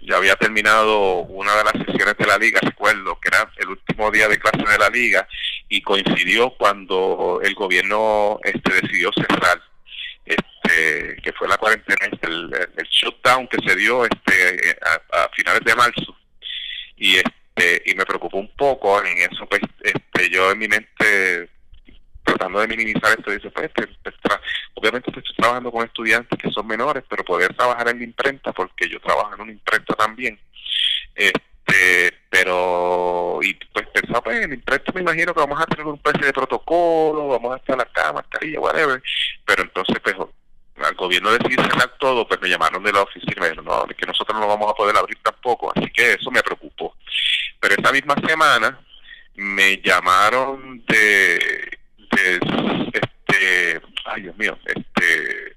[0.00, 4.10] ya había terminado una de las sesiones de la liga, recuerdo que era el último
[4.10, 5.28] día de clase de la liga
[5.68, 9.60] y coincidió cuando el gobierno este decidió cerrar
[10.24, 14.78] este que fue la cuarentena, este, el, el shutdown que se dio este
[15.12, 16.16] a finales de marzo
[16.96, 21.48] y este y me preocupó un poco en eso pues este yo en mi mente
[22.24, 23.88] tratando de minimizar esto dice pues este,
[24.74, 28.88] obviamente estoy trabajando con estudiantes que son menores pero poder trabajar en la imprenta porque
[28.88, 30.38] yo trabajo en una imprenta también
[31.14, 35.86] este pero y pues pensaba pues en la imprenta me imagino que vamos a tener
[35.86, 39.02] un especie de protocolo vamos a estar acá mascarilla whatever
[39.44, 40.16] pero entonces pues
[40.84, 43.86] al gobierno decidió cerrar todo, pues me llamaron de la oficina y me dijeron, no,
[43.86, 46.94] que nosotros no vamos a poder abrir tampoco, así que eso me preocupó.
[47.60, 48.78] Pero esa misma semana
[49.36, 51.78] me llamaron de,
[52.12, 52.40] de
[52.92, 55.54] este, ay Dios mío, este,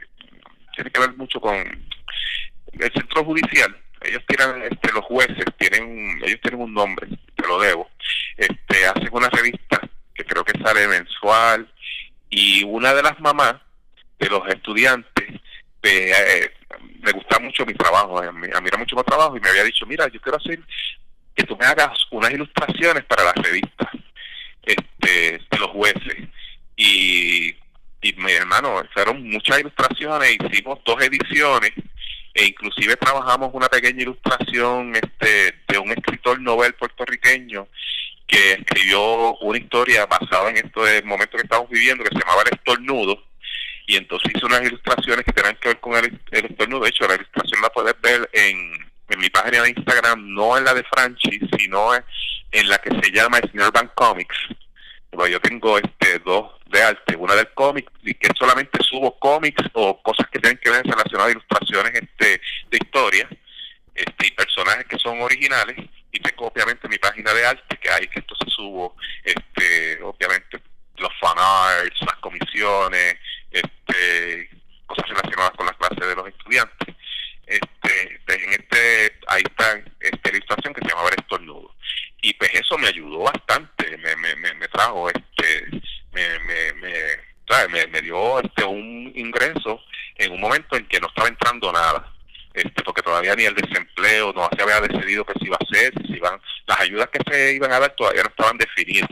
[0.75, 3.75] tiene que ver mucho con el centro judicial.
[4.01, 7.89] Ellos tienen, este, los jueces tienen, ellos tienen un nombre, te lo debo.
[8.37, 9.81] Este, hacen una revista
[10.13, 11.69] que creo que sale mensual
[12.29, 13.55] y una de las mamás
[14.19, 15.41] de los estudiantes,
[15.81, 16.51] eh,
[17.01, 20.07] me gusta mucho mi trabajo, eh, admira mucho mi trabajo y me había dicho, mira,
[20.09, 20.59] yo quiero hacer
[21.35, 23.87] que tú me hagas unas ilustraciones para las revistas
[24.63, 26.27] este, de los jueces.
[26.75, 27.55] Y,
[28.01, 31.71] y mi hermano, fueron muchas ilustraciones, hicimos dos ediciones
[32.33, 37.67] e inclusive trabajamos una pequeña ilustración este, de un escritor novel puertorriqueño
[38.27, 42.57] que escribió una historia basada en este momento que estamos viviendo que se llamaba El
[42.57, 43.28] Estornudo
[43.89, 47.15] y entonces hice unas ilustraciones que tenían que ver con el, el De hecho, la
[47.15, 48.71] ilustración la puedes ver en,
[49.09, 53.11] en mi página de Instagram, no en la de Franchi, sino en la que se
[53.11, 54.37] llama Snurbank Comics.
[55.11, 59.99] yo tengo este dos de arte, una del cómic, y que solamente subo cómics o
[60.03, 63.27] cosas que tienen que ver relacionadas a ilustraciones este, de historia
[63.95, 65.77] este, y personajes que son originales.
[66.11, 70.61] Y tengo obviamente mi página de arte, que hay que entonces subo este, obviamente
[70.99, 73.17] los fan arts, las comisiones,
[73.51, 74.49] este,
[74.85, 76.95] cosas relacionadas con las clases de los estudiantes.
[77.45, 81.75] Este, pues, en este, ahí está esta ilustración que se llama El Estornudo.
[82.21, 85.69] Y pues eso me ayudó bastante, me, me, me, trajo, este,
[86.11, 89.81] me, me, me, me, dio este un ingreso
[90.15, 92.13] en un momento en que no estaba entrando nada.
[92.53, 95.93] este, porque todavía ni el desempleo no se había decidido que se iba a hacer,
[96.05, 99.09] si iban, las ayudas que se iban a dar todavía no estaban definidas.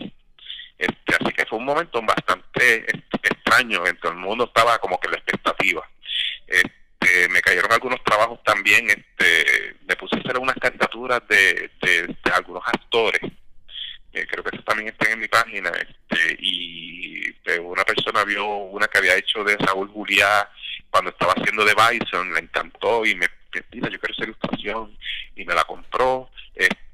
[0.78, 2.86] Este, así que fue un momento bastante
[3.23, 5.88] extraño, en todo el mundo estaba como que la expectativa.
[6.45, 12.15] Este, me cayeron algunos trabajos también, este, me puse a hacer unas caricaturas de, de,
[12.34, 13.21] algunos actores,
[14.13, 18.45] eh, creo que eso también está en mi página, este, y eh, una persona vio
[18.45, 20.49] una que había hecho de Saúl Juliá
[20.89, 24.97] cuando estaba haciendo de Bison, le encantó y me, me yo quiero esa ilustración,
[25.36, 26.30] y me la compró.
[26.53, 26.86] Este,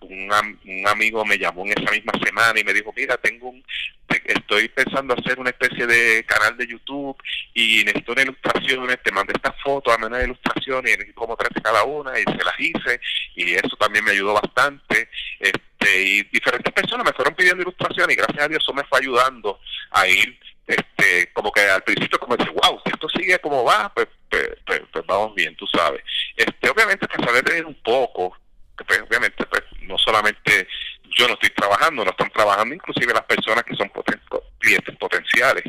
[0.00, 3.64] un, un, amigo me llamó en esa misma semana y me dijo, mira, tengo un,
[4.24, 7.16] estoy pensando hacer una especie de canal de YouTube
[7.54, 11.50] y necesito una ilustración, te mandé esta foto, dame una ilustración y necesito como tres
[11.54, 13.00] de cada una y se las hice
[13.34, 15.08] y eso también me ayudó bastante.
[15.40, 19.00] Este, y diferentes personas me fueron pidiendo ilustración y gracias a Dios eso me fue
[19.00, 19.58] ayudando
[19.90, 23.92] a ir este como que al principio como dice wow si esto sigue como va
[23.92, 26.02] pues, pues, pues, pues vamos bien tú sabes
[26.36, 28.36] este obviamente que saber tener un poco
[28.84, 30.66] pues, obviamente pues no solamente
[31.16, 33.90] yo no estoy trabajando, no están trabajando inclusive las personas que son
[34.58, 35.64] clientes potenciales,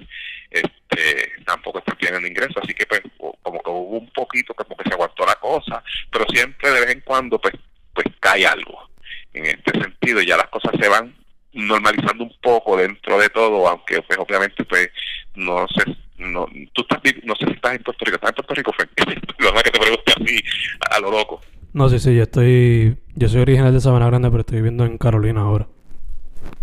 [0.49, 3.01] este, tampoco están teniendo ingresos, así que pues
[3.41, 6.89] como que hubo un poquito como que se aguantó la cosa, pero siempre de vez
[6.91, 7.53] en cuando pues
[7.93, 8.89] pues cae algo.
[9.33, 11.15] En este sentido ya las cosas se van
[11.53, 14.89] normalizando un poco dentro de todo, aunque pues obviamente pues
[15.35, 15.83] no sé,
[16.17, 18.71] no, tú estás, no sé si estás en Puerto Rico, ¿estás en Puerto Rico?
[19.39, 20.43] Lo que te pregunte así,
[20.89, 21.41] a lo loco.
[21.73, 22.95] No, sí, sí, yo estoy.
[23.15, 25.67] Yo soy original de Sabana Grande, pero estoy viviendo en Carolina ahora.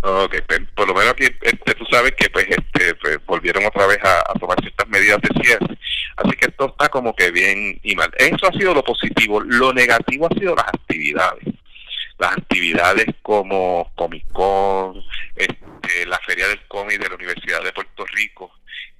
[0.02, 3.86] Ok, pues, por lo menos aquí este, tú sabes que pues este pues, volvieron otra
[3.86, 5.78] vez a, tomar ciertas medidas de cierre.
[6.16, 8.10] Así que esto está como que bien y mal.
[8.18, 9.40] Eso ha sido lo positivo.
[9.40, 11.44] Lo negativo ha sido las actividades.
[12.18, 15.02] Las actividades como Comic Con,
[15.34, 18.52] este, la Feria del Cómic de la Universidad de Puerto Rico,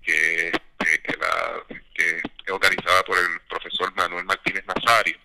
[0.03, 5.17] que, este, que, la, que es organizada por el profesor Manuel Martínez Nazario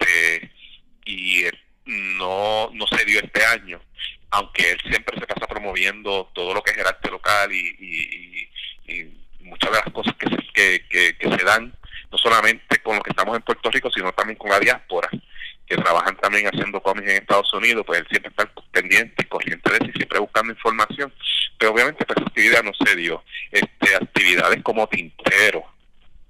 [0.00, 0.50] este,
[1.04, 1.44] y
[1.86, 3.80] no, no se dio este año,
[4.30, 8.48] aunque él siempre se pasa promoviendo todo lo que es el arte local y,
[9.40, 11.74] muchas de las cosas que se, que, que, se dan,
[12.12, 15.08] no solamente con lo que estamos en Puerto Rico, sino también con la diáspora,
[15.66, 19.76] que trabajan también haciendo cómics en Estados Unidos, pues él siempre está pendiente, corriente de
[19.78, 21.12] eso y siempre buscando información.
[21.58, 23.24] Pero obviamente esa actividad no se dio.
[23.50, 25.64] Este, actividades como tintero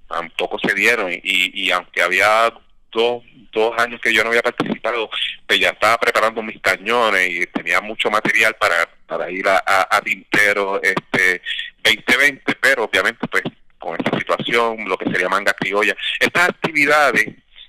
[0.08, 2.50] tampoco se dieron y, y aunque había
[2.90, 3.22] dos,
[3.52, 5.10] dos años que yo no había participado,
[5.46, 10.00] pues ya estaba preparando mis cañones y tenía mucho material para, para ir a, a,
[10.02, 11.42] Tintero este
[11.82, 13.44] 2020, pero obviamente pues
[13.78, 17.26] con esta situación, lo que sería manga criolla, estas actividades,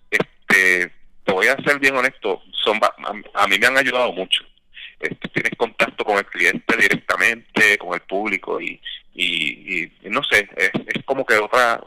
[0.09, 0.91] este,
[1.23, 2.79] te voy a ser bien honesto, son
[3.33, 4.43] a, mí me han ayudado mucho.
[4.99, 8.79] Este, tienes contacto con el cliente directamente, con el público y,
[9.15, 11.81] y, y no sé, es, es como que otra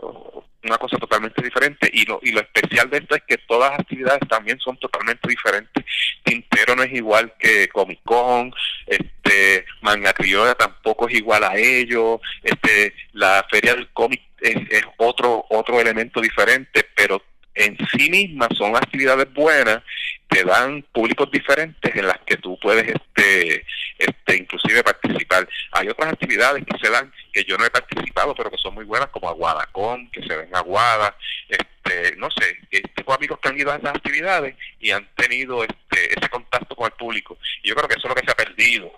[0.65, 3.81] una cosa totalmente diferente y lo, y lo especial de esto es que todas las
[3.81, 5.85] actividades también son totalmente diferentes.
[6.23, 8.53] Tintero no es igual que Comic Con,
[8.87, 14.85] este, Manga Criolla tampoco es igual a ellos, este, la Feria del Cómic es, es
[14.99, 17.23] otro, otro elemento diferente, pero
[17.55, 19.83] en sí mismas son actividades buenas,
[20.29, 23.65] te dan públicos diferentes en las que tú puedes este,
[23.99, 25.49] este inclusive participar.
[25.73, 28.85] Hay otras actividades que se dan que yo no he participado, pero que son muy
[28.85, 31.16] buenas, como Aguadacón, que se ven Aguada,
[31.49, 32.59] este, no sé,
[32.95, 36.87] tengo amigos que han ido a esas actividades y han tenido este, ese contacto con
[36.87, 37.37] el público.
[37.64, 38.93] Y yo creo que eso es lo que se ha perdido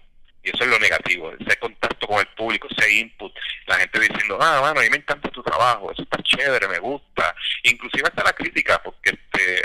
[0.45, 3.32] y eso es lo negativo, ese contacto con el público, ese input,
[3.66, 6.78] la gente diciendo, ah, bueno, a mí me encanta tu trabajo, eso está chévere, me
[6.78, 7.34] gusta,
[7.64, 9.61] inclusive hasta la crítica, porque, este,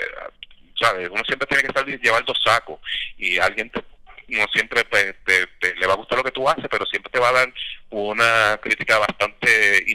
[0.79, 1.09] ¿sabes?
[1.11, 2.79] Uno siempre tiene que estar llevar dos sacos
[3.17, 3.83] y alguien te,
[4.27, 7.19] no siempre pues, te, le va a gustar lo que tú haces, pero siempre te
[7.19, 7.53] va a dar
[7.89, 9.85] una crítica bastante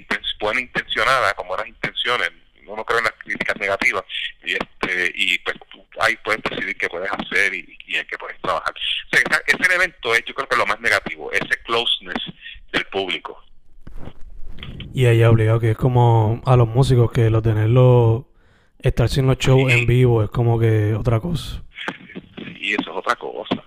[0.41, 2.31] buena intencionada, con buenas intenciones,
[2.74, 4.05] no creo en las críticas negativas
[4.45, 5.57] y este y pues
[6.01, 8.74] ahí puedes decidir qué puedes hacer y, y en qué puedes trabajar.
[8.74, 12.22] O sea, ese elemento es yo creo que lo más negativo, ese closeness
[12.72, 13.43] del público.
[14.93, 18.29] Y ahí obligado que es como a los músicos que lo tenerlo
[18.79, 21.62] estar sin los shows en vivo es como que otra cosa.
[22.59, 23.47] Y eso es otra cosa.
[23.47, 23.66] Sí, sí,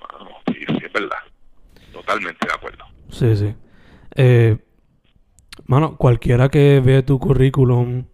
[0.89, 1.17] es verdad.
[1.93, 2.85] Totalmente de acuerdo.
[3.09, 3.55] Sí, sí.
[4.15, 4.57] Eh,
[5.65, 8.05] mano, cualquiera que vea tu currículum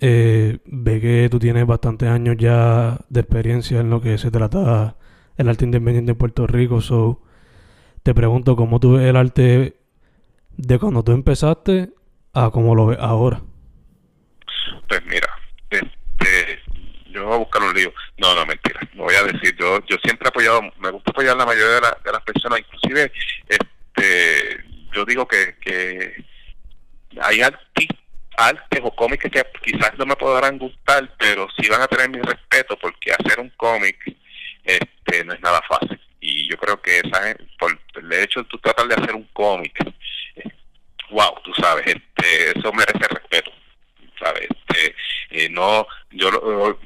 [0.00, 4.96] eh, ve que tú tienes bastantes años ya de experiencia en lo que se trata
[5.36, 6.80] el arte independiente en Puerto Rico.
[6.80, 7.22] So,
[8.02, 9.76] te pregunto cómo tú ves el arte
[10.56, 11.90] de cuando tú empezaste
[12.32, 13.42] a cómo lo ves ahora.
[14.88, 15.21] Pues mira,
[17.22, 17.92] yo voy a buscar un lío.
[18.18, 18.80] No, no, mentira.
[18.94, 21.80] No voy a decir, yo yo siempre he apoyado, me gusta apoyar a la mayoría
[21.80, 23.12] de, de las personas, inclusive,
[23.48, 26.24] este, yo digo que, que
[27.20, 28.02] hay artistas
[28.36, 32.20] artes o cómics que quizás no me podrán gustar, pero sí van a tener mi
[32.20, 33.96] respeto porque hacer un cómic
[34.64, 36.00] este, no es nada fácil.
[36.20, 39.76] Y yo creo que esa, por el hecho de tú tratar de hacer un cómic,
[41.10, 43.50] wow, tú sabes, este, eso merece respeto.
[44.22, 44.48] ¿Sabes?
[45.30, 46.30] Eh, no, yo,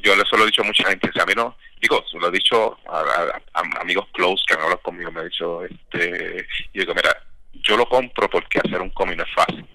[0.03, 2.79] yo les lo he dicho a mucha gente, a mí no, digo, lo he dicho
[2.89, 3.41] a,
[3.81, 7.17] amigos close que han hablado conmigo, me ha dicho, este, digo, mira,
[7.55, 9.67] yo lo compro porque hacer un cómic no es fácil.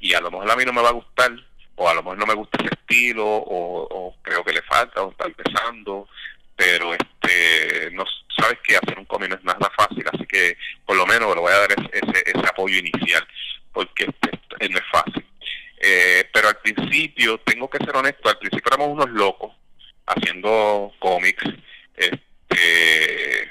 [0.00, 1.30] Y a lo mejor a mí no me va a gustar,
[1.76, 5.10] o a lo mejor no me gusta ese estilo, o, creo que le falta, o
[5.10, 6.08] está empezando,
[6.56, 8.04] pero este no
[8.38, 11.40] sabes que hacer un cómic no es nada fácil, así que por lo menos le
[11.40, 13.26] voy a dar ese, ese apoyo inicial,
[13.72, 15.24] porque este, no es fácil.
[15.82, 19.52] Eh, pero al principio, tengo que ser honesto, al principio éramos unos locos
[20.06, 21.44] haciendo cómics,
[21.96, 23.48] este,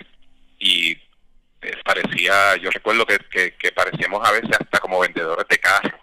[0.60, 0.92] y
[1.62, 3.20] eh, parecía, yo recuerdo que,
[3.58, 6.00] que, parecíamos a veces hasta como vendedores de carros,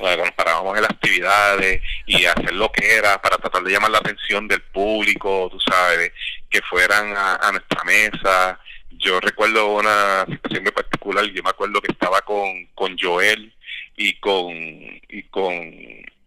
[0.00, 3.98] nos parábamos en las actividades y hacer lo que era para tratar de llamar la
[3.98, 6.12] atención del público, tú sabes,
[6.50, 8.58] que fueran a, nuestra mesa.
[8.90, 13.54] Yo recuerdo una situación muy particular, yo me acuerdo que estaba con, con Joel
[13.96, 15.54] y con y con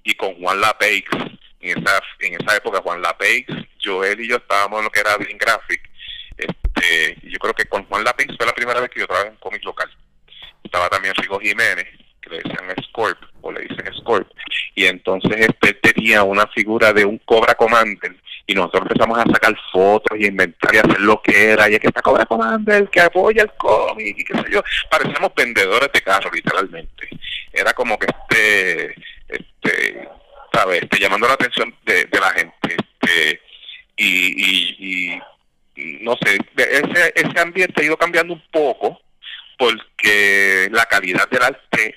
[0.03, 1.05] y con Juan Lapeix
[2.19, 3.45] en esa época Juan Lapeix
[3.83, 5.81] Joel y yo estábamos en lo que era Green Graphic
[6.37, 9.35] este yo creo que con Juan Lapeix fue la primera vez que yo trabajé en
[9.37, 9.89] cómic local.
[10.63, 11.87] Estaba también Rigo Jiménez
[12.21, 14.29] que le decían Scorp o le dicen Scorp.
[14.75, 18.15] Y entonces este tenía una figura de un Cobra Commander
[18.45, 21.81] y nosotros empezamos a sacar fotos y inventar y hacer lo que era, y es
[21.81, 26.01] que está Cobra Commander, que apoya el cómic, y qué sé yo, parecíamos vendedores de
[26.01, 27.09] carros, literalmente.
[27.51, 28.95] Era como que este,
[29.27, 30.07] este,
[30.71, 33.41] Este, llamando la atención de, la gente, este,
[33.95, 35.19] y, y,
[36.01, 38.99] no sé, ese, ese ambiente ha ido cambiando un poco,
[39.57, 41.95] porque la calidad del arte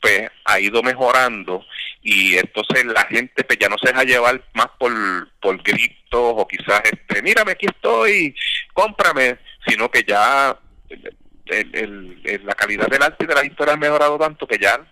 [0.00, 1.64] pues ha ido mejorando
[2.02, 4.92] y entonces la gente pues ya no se deja llevar más por,
[5.40, 8.34] por gritos o quizás este mírame aquí estoy
[8.74, 10.58] cómprame sino que ya
[12.44, 14.84] la calidad del arte y de la historia ha mejorado tanto que ya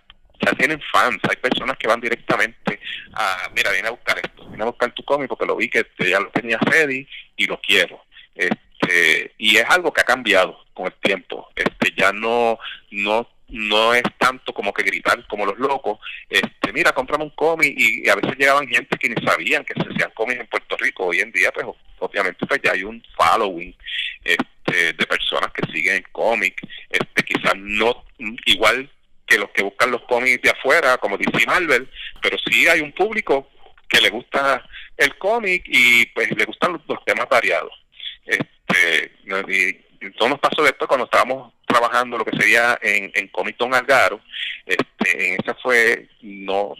[0.45, 2.79] ya tienen fans, hay personas que van directamente
[3.13, 5.85] a, mira, viene a buscar esto, viene a buscar tu cómic porque lo vi que
[5.99, 8.03] ya lo tenía ready y lo quiero.
[8.35, 11.49] Este, y es algo que ha cambiado con el tiempo.
[11.55, 12.57] Este, ya no,
[12.91, 17.73] no no es tanto como que gritar como los locos, este, mira, comprame un cómic
[17.77, 21.05] y, a veces llegaban gente que ni sabían que se hacían cómics en Puerto Rico.
[21.07, 21.67] Hoy en día, pues
[21.99, 23.75] obviamente pues ya hay un following
[24.23, 28.05] este, de personas que siguen el cómic, este, quizás no
[28.45, 28.89] igual
[29.31, 31.89] que los que buscan los cómics de afuera, como dice Marvel,
[32.21, 33.49] pero sí hay un público
[33.87, 34.61] que le gusta
[34.97, 37.71] el cómic y pues le gustan los, temas variados.
[38.25, 39.13] Este,
[40.17, 44.19] todo nos pasó después cuando estábamos trabajando lo que sería en, en Comic Algaro,
[44.65, 46.73] este, en esa fue, no,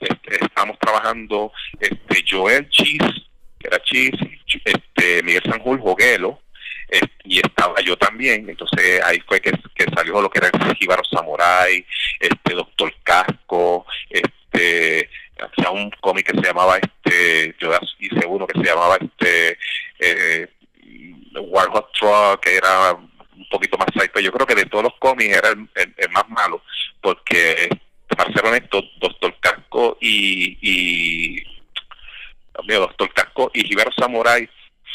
[0.00, 3.28] este, estábamos trabajando este, Joel Cheese,
[3.60, 4.18] que era Cheese,
[4.64, 6.40] este, Miguel Sanjul Joguelo,
[6.88, 9.52] este, y estaba yo también, entonces ahí fue que,
[9.94, 11.84] salió lo que era el Jíbaro Samurai,
[12.20, 15.10] este Doctor Casco, este
[15.40, 17.70] hacía un cómic que se llamaba este, yo
[18.00, 19.56] hice uno que se llamaba este
[20.00, 20.48] eh,
[21.34, 25.36] Warhol Truck, que era un poquito más pero Yo creo que de todos los cómics
[25.36, 26.62] era el, más malo,
[27.00, 27.68] porque,
[28.08, 31.44] para ser honesto, Doctor Casco y, y
[32.66, 34.48] Doctor Casco y Ibero Samurai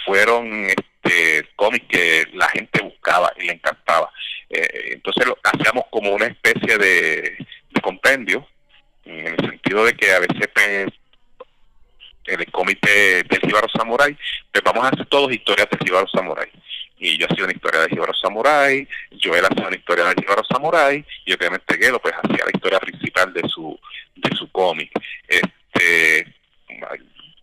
[0.05, 0.67] fueron
[1.03, 4.11] este, cómics que la gente buscaba y le encantaba.
[4.49, 7.45] Eh, entonces lo, hacíamos como una especie de,
[7.81, 8.47] compendio,
[9.03, 10.87] en el sentido de que a veces pues,
[12.25, 14.17] el cómic del Jíbaro Samurai,
[14.51, 16.49] pues vamos a hacer todos historias del Jíbaro Samurai
[16.97, 18.87] y yo hacía una historia de Jíbaro Samurai,
[19.21, 23.33] Joel hacía una historia de Jíbaro Samurai, y obviamente Gelo pues hacía la historia principal
[23.33, 23.77] de su
[24.15, 24.89] de su cómic.
[25.27, 26.33] Este,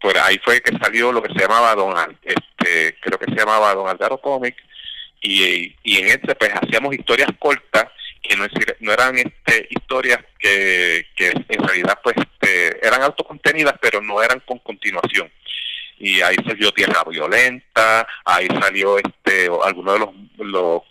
[0.00, 3.74] por ahí fue que salió lo que se llamaba Don este, creo que se llamaba
[3.74, 4.56] Don Algaro Comic,
[5.20, 7.86] y, y en este pues hacíamos historias cortas
[8.22, 14.22] que no, eran este, historias que, que en realidad pues este, eran autocontenidas pero no
[14.22, 15.30] eran con continuación.
[15.98, 20.82] Y ahí salió Tierra Violenta, ahí salió este alguno de los, los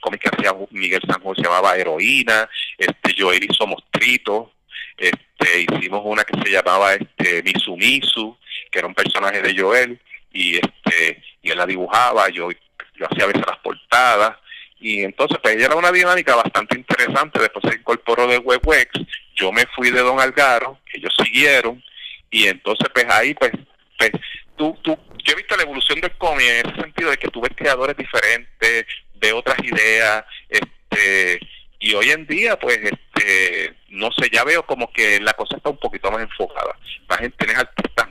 [0.00, 4.52] cómics que hacía Miguel Sanjo se llamaba Heroína, este Joel hizo Mostrito,
[4.98, 8.36] este hicimos una que se llamaba este Misu
[8.70, 10.00] que era un personaje de Joel
[10.32, 14.36] y este y él la dibujaba, yo yo hacía veces las portadas
[14.80, 18.90] y entonces pues ella era una dinámica bastante interesante, después se incorporó de WebWex,
[19.36, 21.82] yo me fui de Don Algaro, ellos siguieron
[22.30, 23.52] y entonces pues ahí pues,
[23.96, 24.12] pues
[24.56, 27.40] tú, tú, yo he visto la evolución del cómic en ese sentido de que tú
[27.40, 31.40] ves creadores diferentes, de otras ideas, este,
[31.80, 35.70] y hoy en día, pues, este, no sé, ya veo como que la cosa está
[35.70, 36.76] un poquito más enfocada.
[37.06, 38.08] Vas a tener artistas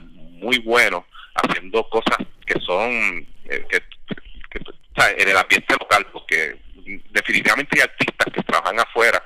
[0.48, 1.04] muy buenos
[1.36, 2.90] haciendo cosas que son,
[3.50, 3.82] eh, que,
[5.18, 6.56] en el ambiente local, porque
[7.12, 9.22] definitivamente hay artistas que trabajan afuera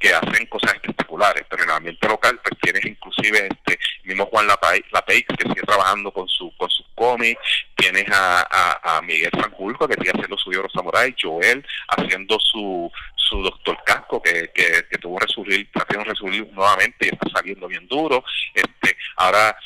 [0.00, 4.48] que hacen cosas espectaculares, pero en el ambiente local pues tienes inclusive este mismo Juan
[4.48, 7.40] Lapeix que sigue trabajando con su con sus cómics,
[7.76, 13.42] tienes a, a, Miguel Sanjurjo que sigue haciendo su libro Samurai, Joel haciendo su su
[13.42, 17.86] Doctor Casco que, que, que tuvo resurgir, tratando de resurgir nuevamente y está saliendo bien
[17.86, 19.56] duro, este ahora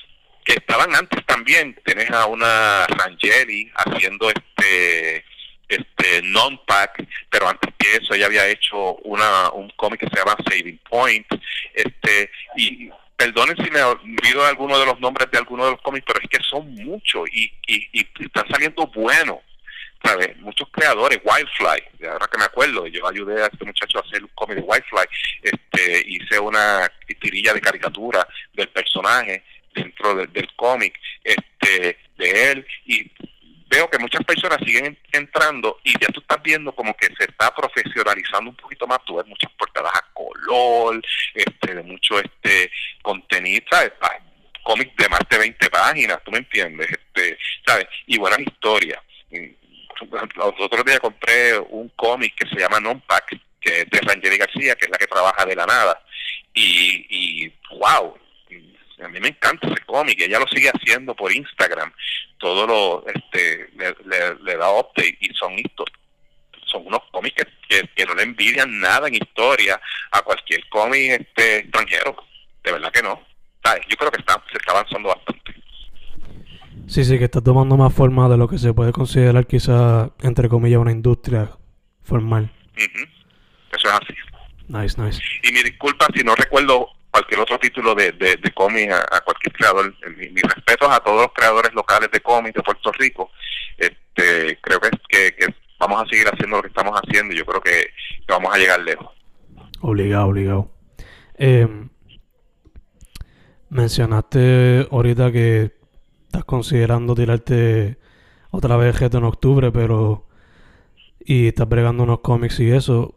[0.54, 5.24] estaban antes también, tenés a una Rangeli haciendo este
[5.68, 10.36] este non-pack, pero antes que eso ella había hecho una un cómic que se llama
[10.48, 11.26] Saving Point,
[11.74, 15.82] este y perdonen si me olvido de alguno de los nombres de algunos de los
[15.82, 19.38] cómics, pero es que son muchos y, y, y están saliendo buenos.
[20.02, 20.36] ¿sabes?
[20.38, 24.30] Muchos creadores, Wildfly, ahora que me acuerdo, yo ayudé a este muchacho a hacer un
[24.34, 25.06] cómic de Wildfly,
[25.42, 26.90] este, hice una
[27.20, 29.42] tirilla de caricatura del personaje
[29.74, 33.10] dentro del cómic este, de él y
[33.68, 37.54] veo que muchas personas siguen entrando y ya tú estás viendo como que se está
[37.54, 41.02] profesionalizando un poquito más, tú ves muchas portadas a color,
[41.34, 42.70] este, de mucho este
[43.02, 43.92] contenido, ¿sabes?
[44.62, 47.86] cómics de más de 20 páginas, tú me entiendes, este, ¿sabes?
[48.06, 49.00] Y buenas historias.
[50.36, 54.76] Los otros días compré un cómic que se llama Non-Pack, que es de Rangeri García,
[54.76, 56.04] que es la que trabaja de la nada.
[56.52, 58.14] Y, y wow,
[59.02, 61.92] a mí me encanta ese cómic, ella lo sigue haciendo por Instagram,
[62.38, 65.56] todo lo, este, le, da update y son
[66.64, 69.80] son unos cómics que, no le envidian nada en historia
[70.12, 72.16] a cualquier cómic este, extranjero,
[72.62, 73.22] de verdad que no.
[73.88, 75.54] Yo creo que está, se está avanzando bastante.
[76.86, 80.48] Sí, sí, que está tomando más forma de lo que se puede considerar quizá, entre
[80.48, 81.50] comillas, una industria
[82.02, 82.50] formal.
[82.76, 84.14] Eso es así.
[84.68, 85.20] Nice, nice.
[85.42, 86.88] Y mi disculpa si no recuerdo
[87.18, 89.94] cualquier otro título de, de, cómic a, cualquier creador.
[90.16, 93.30] Mis mi respetos a todos los creadores locales de cómics de Puerto Rico.
[93.76, 95.34] Este, creo que,
[95.78, 97.90] vamos a seguir haciendo lo que estamos haciendo y yo creo que,
[98.28, 99.08] vamos a llegar lejos.
[99.80, 100.70] Obligado, obligado.
[101.34, 101.68] Eh,
[103.70, 105.72] mencionaste ahorita que
[106.26, 107.98] estás considerando tirarte
[108.50, 110.26] otra vez en octubre, pero
[111.20, 113.14] y estás bregando unos cómics y eso.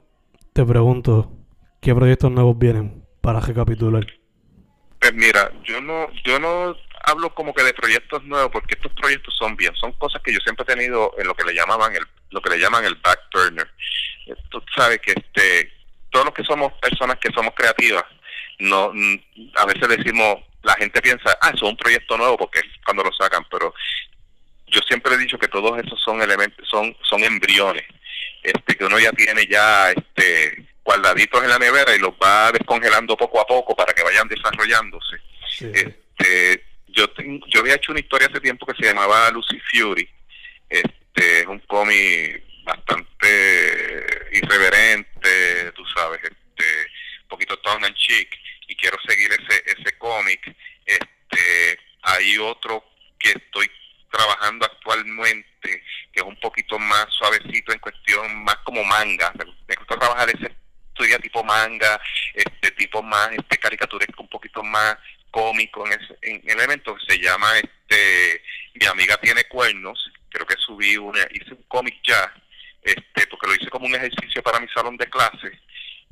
[0.54, 1.32] Te pregunto,
[1.80, 3.01] ¿qué proyectos nuevos vienen?
[3.22, 4.05] Para recapitular?
[4.99, 9.36] Pues mira, yo no, yo no hablo como que de proyectos nuevos porque estos proyectos
[9.38, 12.05] son bien, son cosas que yo siempre he tenido en lo que le llamaban el,
[12.30, 13.69] lo que le llaman el back burner.
[14.49, 15.72] Tú sabes que este,
[16.09, 18.05] todos los que somos personas que somos creativas,
[18.59, 18.93] no,
[19.55, 23.03] a veces decimos, la gente piensa, ah, eso es un proyecto nuevo porque es cuando
[23.03, 23.74] lo sacan, pero
[24.67, 27.84] yo siempre he dicho que todos esos son elementos, son, son embriones,
[28.43, 33.16] este, que uno ya tiene ya, este, guardaditos en la nevera y los va descongelando
[33.16, 35.18] poco a poco para que vayan desarrollándose.
[35.60, 37.06] Este, yo
[37.48, 40.10] yo había hecho una historia hace tiempo que se llamaba Lucy Fury.
[40.70, 46.92] Este es un cómic bastante irreverente, tú sabes, este
[47.24, 48.30] un poquito tongue and cheek
[48.68, 50.56] y quiero seguir ese ese cómic.
[50.86, 52.84] Este hay otro
[53.20, 53.70] que estoy
[54.12, 59.32] trabajando actualmente que es un poquito más suavecito en cuestión más como manga.
[59.68, 60.52] Me gusta trabajar ese
[61.02, 61.99] estudia tipo manga,
[62.34, 64.97] este tipo más este caricaturesco, un poquito más
[65.32, 68.43] cómico en, ese, en el evento se llama este
[68.76, 72.34] Mi amiga tiene cuernos, creo que subí una, hice un cómic ya,
[72.84, 75.60] este, porque lo hice como un ejercicio para mi salón de clase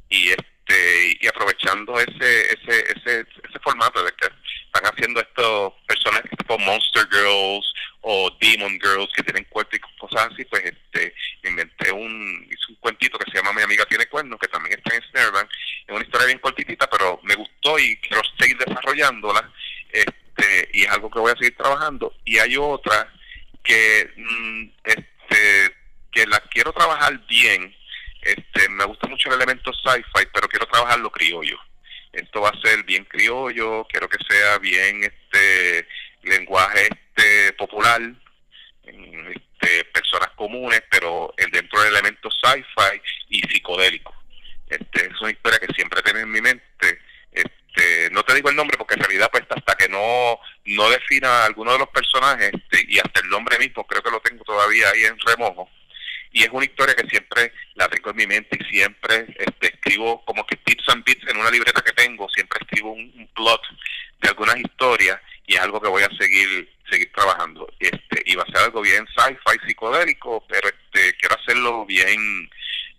[0.09, 4.27] y este y aprovechando ese ese ese, ese formato de que
[4.73, 10.29] están haciendo estos personajes tipo Monster Girls o Demon Girls que tienen cuerpo y cosas
[10.31, 11.13] así, pues este
[11.43, 14.95] inventé un hice un cuentito que se llama Mi amiga tiene cuernos, que también está
[14.95, 15.49] en Snarebank.
[15.87, 19.51] Es una historia bien cortitita, pero me gustó y quiero seguir desarrollándola.
[19.91, 22.13] Este, y es algo que voy a seguir trabajando.
[22.23, 23.11] Y hay otra
[23.63, 25.75] que mm, este
[26.11, 27.75] que la quiero trabajar bien.
[28.21, 31.57] Este, me gusta mucho el elemento sci-fi, pero quiero trabajarlo criollo.
[32.11, 35.87] Esto va a ser bien criollo, quiero que sea bien este
[36.23, 38.01] lenguaje este popular,
[38.83, 44.13] este, personas comunes, pero dentro del elemento sci-fi y psicodélico.
[44.67, 46.99] Este, es una historia que siempre tengo en mi mente.
[47.31, 51.45] Este, no te digo el nombre porque en realidad pues hasta que no no defina
[51.45, 54.89] alguno de los personajes este, y hasta el nombre mismo creo que lo tengo todavía
[54.89, 55.69] ahí en remojo
[56.31, 60.23] y es una historia que siempre la tengo en mi mente y siempre este, escribo
[60.25, 63.61] como que tips and bits en una libreta que tengo siempre escribo un, plot
[64.21, 67.67] de algunas historias y es algo que voy a seguir seguir trabajando.
[67.79, 72.49] Este y va a ser algo bien sci-fi psicodélico pero este quiero hacerlo bien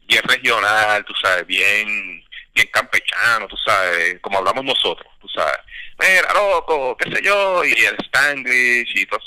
[0.06, 2.24] bien regional tú sabes bien
[2.54, 5.58] bien campechano, tú sabes, como hablamos nosotros, tú sabes,
[5.98, 9.20] mira, loco, qué sé yo, y el Spanglish y todo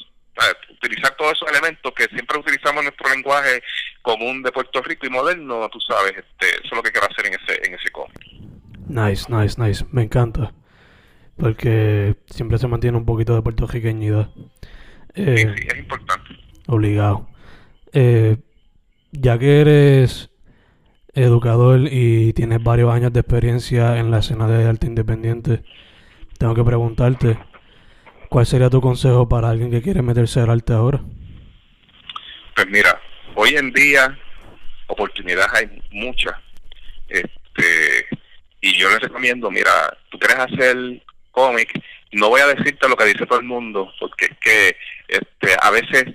[0.71, 3.61] utilizar todos esos elementos que siempre utilizamos en nuestro lenguaje
[4.01, 7.27] común de Puerto Rico y moderno, tú sabes, este, eso es lo que quiero hacer
[7.27, 8.19] en ese, en ese cómic.
[8.87, 10.53] Nice, nice, nice, me encanta,
[11.37, 14.29] porque siempre se mantiene un poquito de puertorriqueñidad.
[15.15, 16.29] Eh, sí, es importante.
[16.67, 17.29] Obligado.
[17.93, 18.37] Eh,
[19.11, 20.31] ya que eres
[21.13, 25.63] educador y tienes varios años de experiencia en la escena de arte independiente,
[26.39, 27.37] tengo que preguntarte,
[28.33, 30.99] ¿cuál sería tu consejo para alguien que quiere meterse al arte ahora?
[32.55, 32.99] Pues mira,
[33.35, 34.17] hoy en día
[34.87, 36.33] oportunidades hay muchas.
[37.07, 38.07] Este,
[38.59, 40.75] y yo les recomiendo, mira, tú quieres hacer
[41.29, 41.79] cómic,
[42.13, 44.77] no voy a decirte lo que dice todo el mundo, porque es que
[45.09, 46.05] este, a veces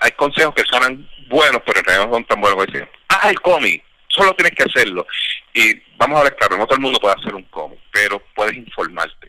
[0.00, 2.66] hay consejos que suenan buenos, pero en realidad no son tan buenos.
[2.66, 5.06] Decir, ah, el cómic, solo tienes que hacerlo.
[5.54, 8.56] Y vamos a ver, claro, no todo el mundo puede hacer un cómic, pero puedes
[8.56, 9.28] informarte,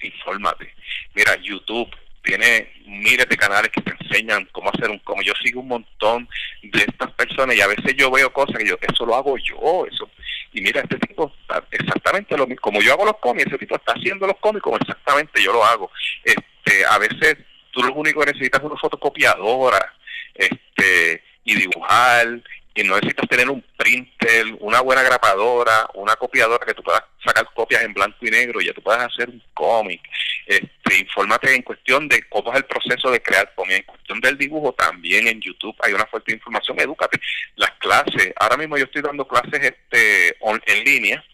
[0.00, 0.74] infórmate.
[1.14, 1.88] Mira, YouTube
[2.22, 5.26] tiene miles de canales que te enseñan cómo hacer un cómic.
[5.26, 6.28] Yo sigo un montón
[6.62, 9.86] de estas personas y a veces yo veo cosas que yo, eso lo hago yo,
[9.90, 10.08] eso.
[10.52, 12.60] Y mira, este tipo está exactamente lo mismo.
[12.60, 15.64] Como yo hago los cómics, ese tipo está haciendo los cómics como exactamente yo lo
[15.64, 15.90] hago.
[16.24, 17.38] Este, a veces
[17.72, 19.94] tú lo único que necesitas es una fotocopiadora
[20.34, 22.40] este, y dibujar
[22.74, 27.46] y no necesitas tener un printer, una buena grapadora, una copiadora que tú puedas sacar
[27.54, 30.00] copias en blanco y negro y ya tú puedas hacer un cómic.
[30.46, 33.76] Este, infórmate en cuestión de cómo es el proceso de crear cómic.
[33.76, 36.80] En cuestión del dibujo también en YouTube hay una fuerte información.
[36.80, 37.20] Edúcate.
[37.56, 40.36] Las clases, ahora mismo yo estoy dando clases este
[40.66, 41.24] en línea,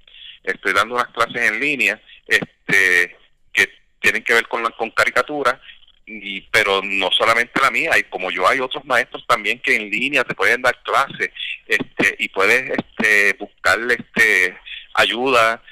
[0.42, 3.16] estoy dando unas clases en línea este
[3.52, 3.68] que
[4.00, 5.60] tienen que ver con, con caricatura
[6.06, 9.90] y, pero no solamente la mía, hay como yo hay otros maestros también que en
[9.90, 11.30] línea te pueden dar clases
[11.66, 14.56] este, y puedes este, buscarle este,
[14.94, 15.62] ayuda,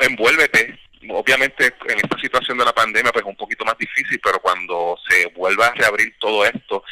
[0.00, 0.78] envuélvete.
[1.10, 4.98] Obviamente en esta situación de la pandemia pues es un poquito más difícil, pero cuando
[5.08, 6.84] se vuelva a reabrir todo esto,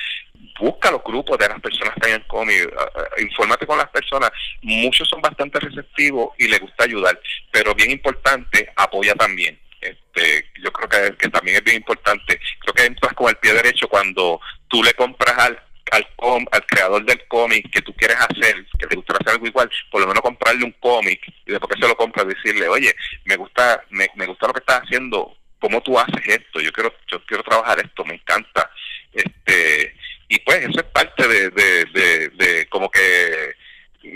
[0.59, 2.72] busca los grupos de las personas que hayan cómic,
[3.18, 4.30] infórmate con las personas,
[4.62, 10.72] muchos son bastante receptivos y les gusta ayudar, pero bien importante, apoya también este, yo
[10.72, 12.40] creo que, que, también es bien importante.
[12.61, 15.62] Creo que entras con el pie derecho cuando tú le compras al
[15.93, 16.07] al,
[16.51, 20.01] al creador del cómic que tú quieres hacer, que te gustaría hacer algo igual, por
[20.01, 23.84] lo menos comprarle un cómic y después que se lo compras decirle, oye, me gusta,
[23.91, 27.43] me, me gusta lo que estás haciendo, cómo tú haces esto, yo quiero, yo quiero
[27.43, 28.70] trabajar esto, me encanta,
[29.12, 29.95] este,
[30.28, 33.55] y pues eso es parte de, de, de, de como que,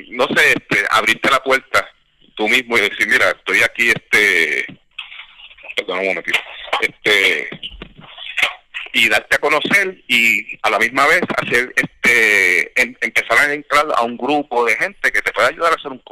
[0.09, 1.89] no sé, este, abrirte la puerta
[2.35, 4.67] tú mismo y decir, mira, estoy aquí, este,
[5.77, 6.39] perdón un momentito,
[6.81, 7.49] este,
[8.93, 12.73] y darte a conocer y a la misma vez hacer, este,
[13.05, 16.03] empezar a entrar a un grupo de gente que te pueda ayudar a hacer un.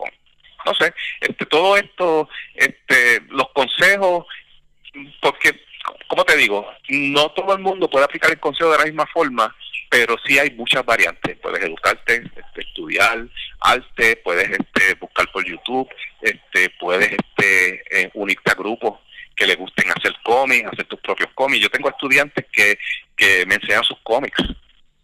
[0.66, 4.26] No sé, este, todo esto, este, los consejos,
[5.20, 5.58] porque,
[6.08, 9.54] como te digo, no todo el mundo puede aplicar el consejo de la misma forma,
[9.88, 11.38] pero sí hay muchas variantes.
[11.38, 13.26] Puedes educarte, este, estudiar
[13.60, 15.88] arte, puedes este, buscar por YouTube,
[16.20, 18.98] este, puedes este, eh, unirte a grupos
[19.38, 21.62] que le gusten hacer cómics, hacer tus propios cómics.
[21.62, 22.76] Yo tengo estudiantes que,
[23.16, 24.42] que me enseñan sus cómics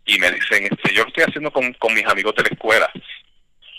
[0.04, 2.90] y me dicen, este, yo lo estoy haciendo con, con mis amigos de la escuela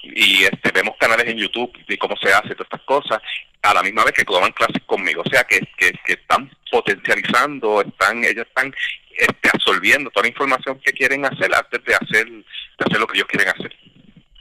[0.04, 3.20] y este, vemos canales en YouTube de cómo se hace todas estas cosas,
[3.62, 8.24] a la misma vez que toman clases conmigo, o sea que, que, están potencializando, están
[8.24, 8.74] ellos están
[9.18, 13.18] este, absorbiendo toda la información que quieren hacer antes de hacer, de hacer lo que
[13.18, 13.76] ellos quieren hacer.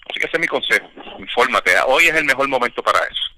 [0.08, 3.33] Así que ese es mi consejo, infórmate, hoy es el mejor momento para eso.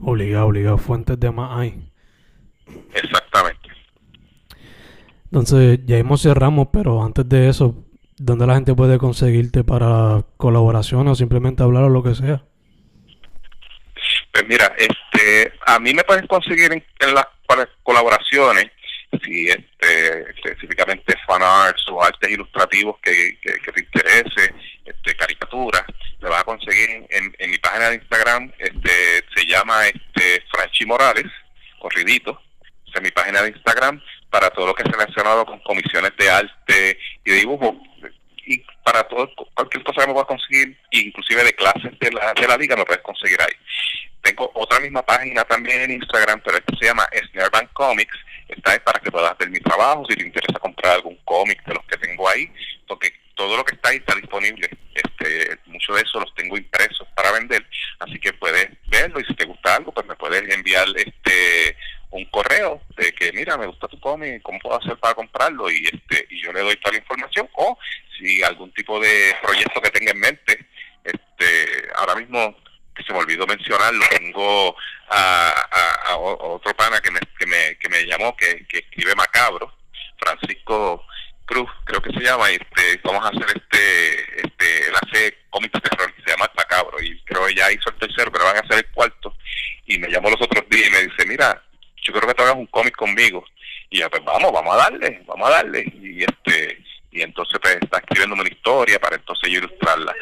[0.00, 0.78] Obligado, obligado.
[0.78, 1.90] Fuentes de más hay.
[2.94, 3.68] Exactamente.
[5.24, 7.74] Entonces, ya hemos cerramos, pero antes de eso,
[8.16, 12.44] ¿dónde la gente puede conseguirte para colaboración o simplemente hablar o lo que sea?
[14.32, 17.26] Pues mira, este, a mí me puedes conseguir en, las
[17.82, 18.66] colaboraciones,
[19.24, 24.54] si este, específicamente fan arts o artes ilustrativos que, te interese,
[24.84, 25.84] este, caricaturas,
[26.20, 30.84] me vas a conseguir en, en, mi página de Instagram, este, se llama este Franchi
[30.86, 31.26] Morales,
[31.78, 32.40] corridito,
[32.94, 36.98] es mi página de Instagram para todo lo que es relacionado con comisiones de arte
[37.24, 37.80] y de dibujo
[38.48, 42.48] y para todo cualquier cosa que me puedas conseguir, inclusive de clases de la, de
[42.48, 43.52] la liga, me puedes conseguir ahí.
[44.22, 48.16] Tengo otra misma página también en Instagram, pero esta se llama Snarebank Comics.
[48.48, 51.74] Esta es para que puedas ver mi trabajo, si te interesa comprar algún cómic de
[51.74, 52.50] los que tengo ahí,
[52.86, 54.68] porque todo lo que está ahí está disponible.
[54.94, 57.64] Este, mucho de eso los tengo impresos para vender,
[58.00, 61.76] así que puedes verlo y si te gusta algo, pues me puedes enviar este
[62.10, 65.84] un correo de que mira me gusta tu cómic cómo puedo hacer para comprarlo y
[65.84, 67.78] este y yo le doy toda la información o
[68.16, 70.66] si algún tipo de proyecto que tenga en mente
[71.04, 72.56] este ahora mismo
[73.04, 74.76] se me olvidó mencionarlo, tengo
[75.10, 79.72] a, otro pana que me, que me, que me llamó, que, que escribe Macabro,
[80.18, 81.04] Francisco
[81.44, 85.80] Cruz, creo que se llama, este, vamos a hacer este, este, él hace cómics de
[85.80, 88.78] terror, se llama Macabro, y creo que ya hizo el tercero, pero van a hacer
[88.78, 89.34] el cuarto,
[89.86, 91.62] y me llamó los otros días y me dice, mira,
[92.02, 93.44] yo creo que te hagas un cómic conmigo,
[93.90, 97.78] y ya pues vamos, vamos a darle, vamos a darle, y este, y entonces pues,
[97.80, 100.14] está escribiendo una historia para entonces yo ilustrarla.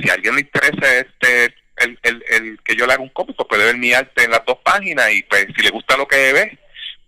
[0.00, 3.36] si a alguien le interesa este el, el, el que yo le haga un cómic,
[3.36, 6.06] pues puede ver mi arte en las dos páginas y pues si le gusta lo
[6.06, 6.58] que ve,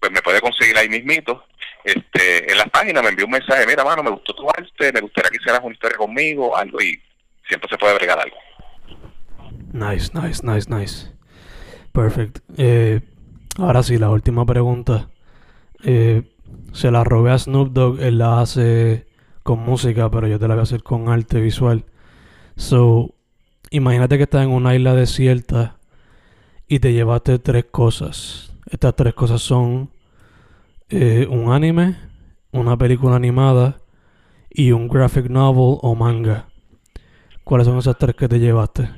[0.00, 1.44] pues me puede conseguir ahí mismito.
[1.84, 5.00] Este, en las páginas me envió un mensaje, mira mano, me gustó tu arte, me
[5.00, 7.00] gustaría que hicieras una historia conmigo, algo y
[7.46, 8.36] siempre se puede bregar algo.
[9.72, 11.12] Nice, nice, nice, nice.
[11.92, 12.38] Perfect.
[12.56, 13.00] Eh,
[13.58, 15.10] ahora sí, la última pregunta.
[15.84, 16.22] Eh,
[16.72, 19.06] se la robé a Snoop Dogg, él la hace
[19.42, 21.84] con música, pero yo te la voy a hacer con arte visual.
[22.56, 23.13] So,
[23.74, 25.76] imagínate que estás en una isla desierta
[26.68, 28.52] y te llevaste tres cosas.
[28.70, 29.90] Estas tres cosas son
[30.88, 31.96] eh, un anime,
[32.52, 33.80] una película animada
[34.48, 36.46] y un graphic novel o manga.
[37.42, 38.88] ¿Cuáles son esas tres que te llevaste?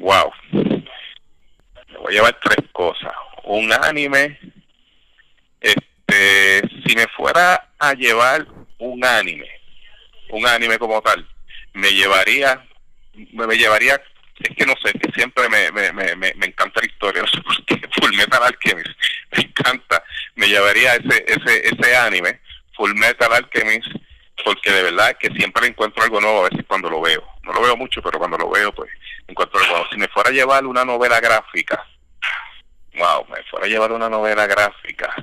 [0.00, 0.32] Wow.
[0.52, 3.12] Me voy a llevar tres cosas.
[3.44, 4.36] Un anime,
[5.60, 8.46] este, si me fuera a llevar
[8.78, 9.48] un anime,
[10.30, 11.24] un anime como tal,
[11.72, 12.66] me llevaría,
[13.14, 14.00] me, llevaría,
[14.38, 17.40] es que no sé, que siempre me, me, me, me encanta la historia, no sé
[17.42, 18.90] por qué, Full Metal Alchemist,
[19.36, 20.02] me encanta,
[20.36, 22.40] me llevaría ese, ese, ese anime,
[22.76, 23.88] Full Metal Alchemist,
[24.44, 27.22] porque de verdad que siempre encuentro algo nuevo a veces cuando lo veo.
[27.42, 28.90] No lo veo mucho, pero cuando lo veo, pues
[29.26, 29.88] encuentro algo nuevo.
[29.90, 31.84] Si me fuera a llevar una novela gráfica,
[32.94, 35.14] wow, me fuera a llevar una novela gráfica,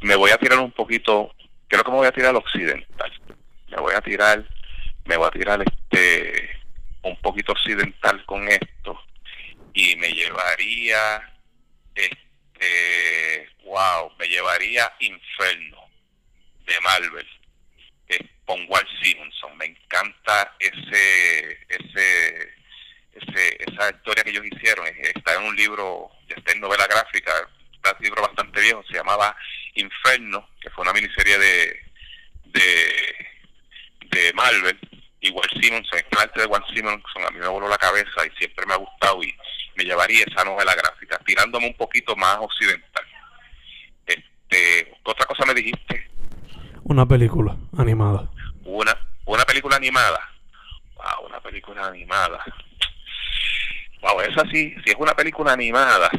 [0.00, 1.34] me voy a tirar un poquito,
[1.68, 3.12] creo que me voy a tirar occidental.
[3.68, 4.44] Me voy a tirar,
[5.06, 6.61] me voy a tirar este
[7.02, 9.00] un poquito occidental con esto
[9.74, 11.32] y me llevaría
[11.94, 15.88] este wow, me llevaría Inferno
[16.66, 17.28] de Marvel
[18.08, 19.56] eh, con Walt Simonson.
[19.56, 22.62] Me encanta ese ese
[23.12, 27.32] ese, esa historia que ellos hicieron, está en un libro, está en novela gráfica,
[27.84, 29.36] un libro bastante viejo, se llamaba
[29.74, 31.80] Inferno, que fue una miniserie de,
[32.44, 33.26] de,
[34.08, 34.78] de Marvel,
[35.22, 38.36] y Walt Simonson, el arte de Walt Simonson a mí me voló la cabeza y
[38.36, 39.32] siempre me ha gustado y
[39.76, 43.04] me llevaría esa novela gráfica, tirándome un poquito más occidental.
[44.04, 46.10] Este, ¿Otra cosa me dijiste?
[46.82, 48.28] Una película animada.
[48.64, 50.18] Una, una película animada.
[50.96, 52.44] Wow, una película animada.
[54.00, 56.10] Wow, esa sí, si es una película animada,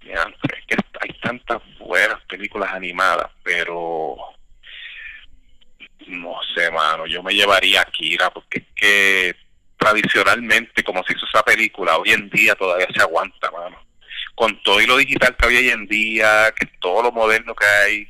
[0.00, 4.16] es que hay tantas buenas películas animadas, pero
[6.08, 9.36] no sé, mano, yo me llevaría a Kira porque es que
[9.76, 13.78] tradicionalmente, como se hizo esa película, hoy en día todavía se aguanta, mano.
[14.34, 17.66] Con todo y lo digital que hay hoy en día, que todo lo moderno que
[17.66, 18.08] hay,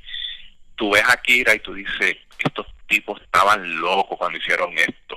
[0.76, 5.16] tú ves a Kira y tú dices, estos tipos estaban locos cuando hicieron esto.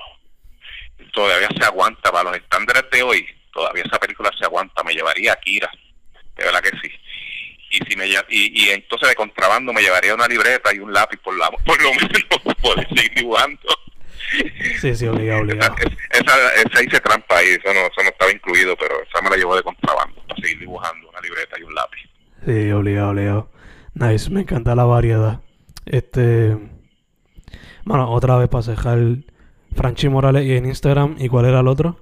[1.12, 5.34] Todavía se aguanta, para los estándares de hoy, todavía esa película se aguanta, me llevaría
[5.34, 5.72] a Kira
[6.36, 6.92] de verdad que sí.
[7.76, 11.18] Y si me y, y entonces de contrabando me llevaría una libreta y un lápiz
[11.18, 13.62] por, la, por lo menos poder seguir dibujando.
[14.82, 15.76] Sí, sí, obligado, obligado.
[16.10, 19.38] Esa, esa, hice trampa ahí, eso no, eso no estaba incluido, pero esa me la
[19.38, 22.10] llevo de contrabando para seguir dibujando una libreta y un lápiz.
[22.46, 23.52] Sí, obligado, obligado.
[23.94, 25.42] Nice, me encanta la variedad.
[25.86, 26.58] Este.
[27.84, 28.98] Bueno, otra vez para cejar
[29.76, 31.16] Franchi Morales y en Instagram.
[31.20, 32.02] ¿Y cuál era el otro?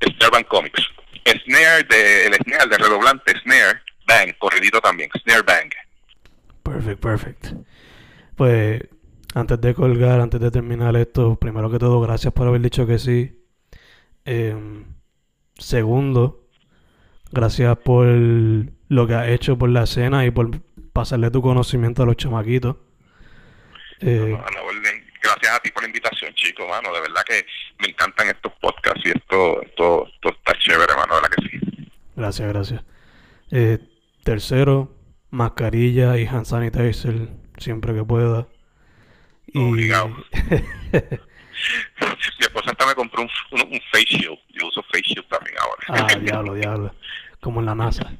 [0.00, 0.94] Starban Comics
[1.32, 5.70] snare de, el snare de redoblante, snare, bang, corridito también, snare bang.
[6.62, 7.46] Perfect, perfect.
[8.36, 8.82] Pues
[9.34, 12.98] antes de colgar, antes de terminar esto, primero que todo, gracias por haber dicho que
[12.98, 13.38] sí.
[14.24, 14.84] Em,
[15.58, 16.48] segundo,
[17.30, 20.60] gracias por lo que has hecho por la escena y por
[20.92, 22.76] pasarle tu conocimiento a los chamaquitos.
[24.00, 24.38] Eh,
[25.22, 26.92] gracias a ti por la invitación, chico, mano.
[26.92, 27.44] De verdad que
[27.78, 31.16] me encantan estos podcasts y esto, esto, esto está chévere, mano.
[31.16, 31.90] De verdad que sí.
[32.16, 32.84] Gracias, gracias.
[33.50, 33.78] Eh,
[34.24, 34.96] tercero,
[35.30, 37.28] mascarilla y hand sanitizer
[37.58, 38.48] siempre que pueda.
[39.46, 39.58] Y...
[39.58, 40.16] Obligado.
[42.38, 44.38] Mi esposa hasta me compró un, un, face shield.
[44.48, 46.06] Yo uso face shield también ahora.
[46.06, 46.94] Ah, diablo, diablo.
[47.40, 48.12] Como en la NASA.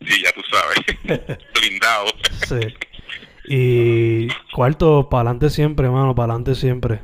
[0.00, 1.38] Sí, ya tú sabes.
[1.54, 2.06] Blindado.
[2.46, 2.60] sí.
[3.50, 7.00] Y cuarto, para adelante siempre, hermano, para adelante siempre.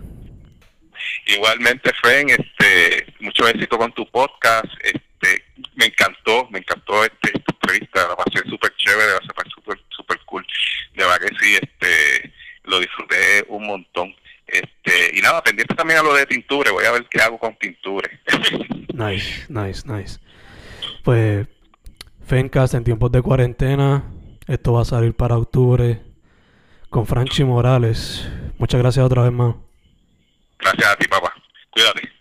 [1.26, 4.66] Igualmente, Fren, este, mucho éxito con tu podcast.
[4.82, 5.13] Este,
[5.76, 10.18] me encantó, me encantó este, esta entrevista, la pasé súper chévere, la pasé súper super
[10.26, 10.46] cool.
[10.94, 12.32] De verdad que sí, este,
[12.64, 14.14] lo disfruté un montón.
[14.46, 17.56] Este, y nada, pendiente también a lo de tinture, voy a ver qué hago con
[17.56, 18.20] tinture.
[18.94, 20.20] nice, nice, nice.
[21.02, 21.46] Pues,
[22.26, 24.04] Fencast en tiempos de cuarentena,
[24.46, 26.00] esto va a salir para octubre
[26.90, 28.28] con Franchi Morales.
[28.58, 29.56] Muchas gracias otra vez más.
[30.58, 31.34] Gracias a ti, papá.
[31.70, 32.13] Cuídate.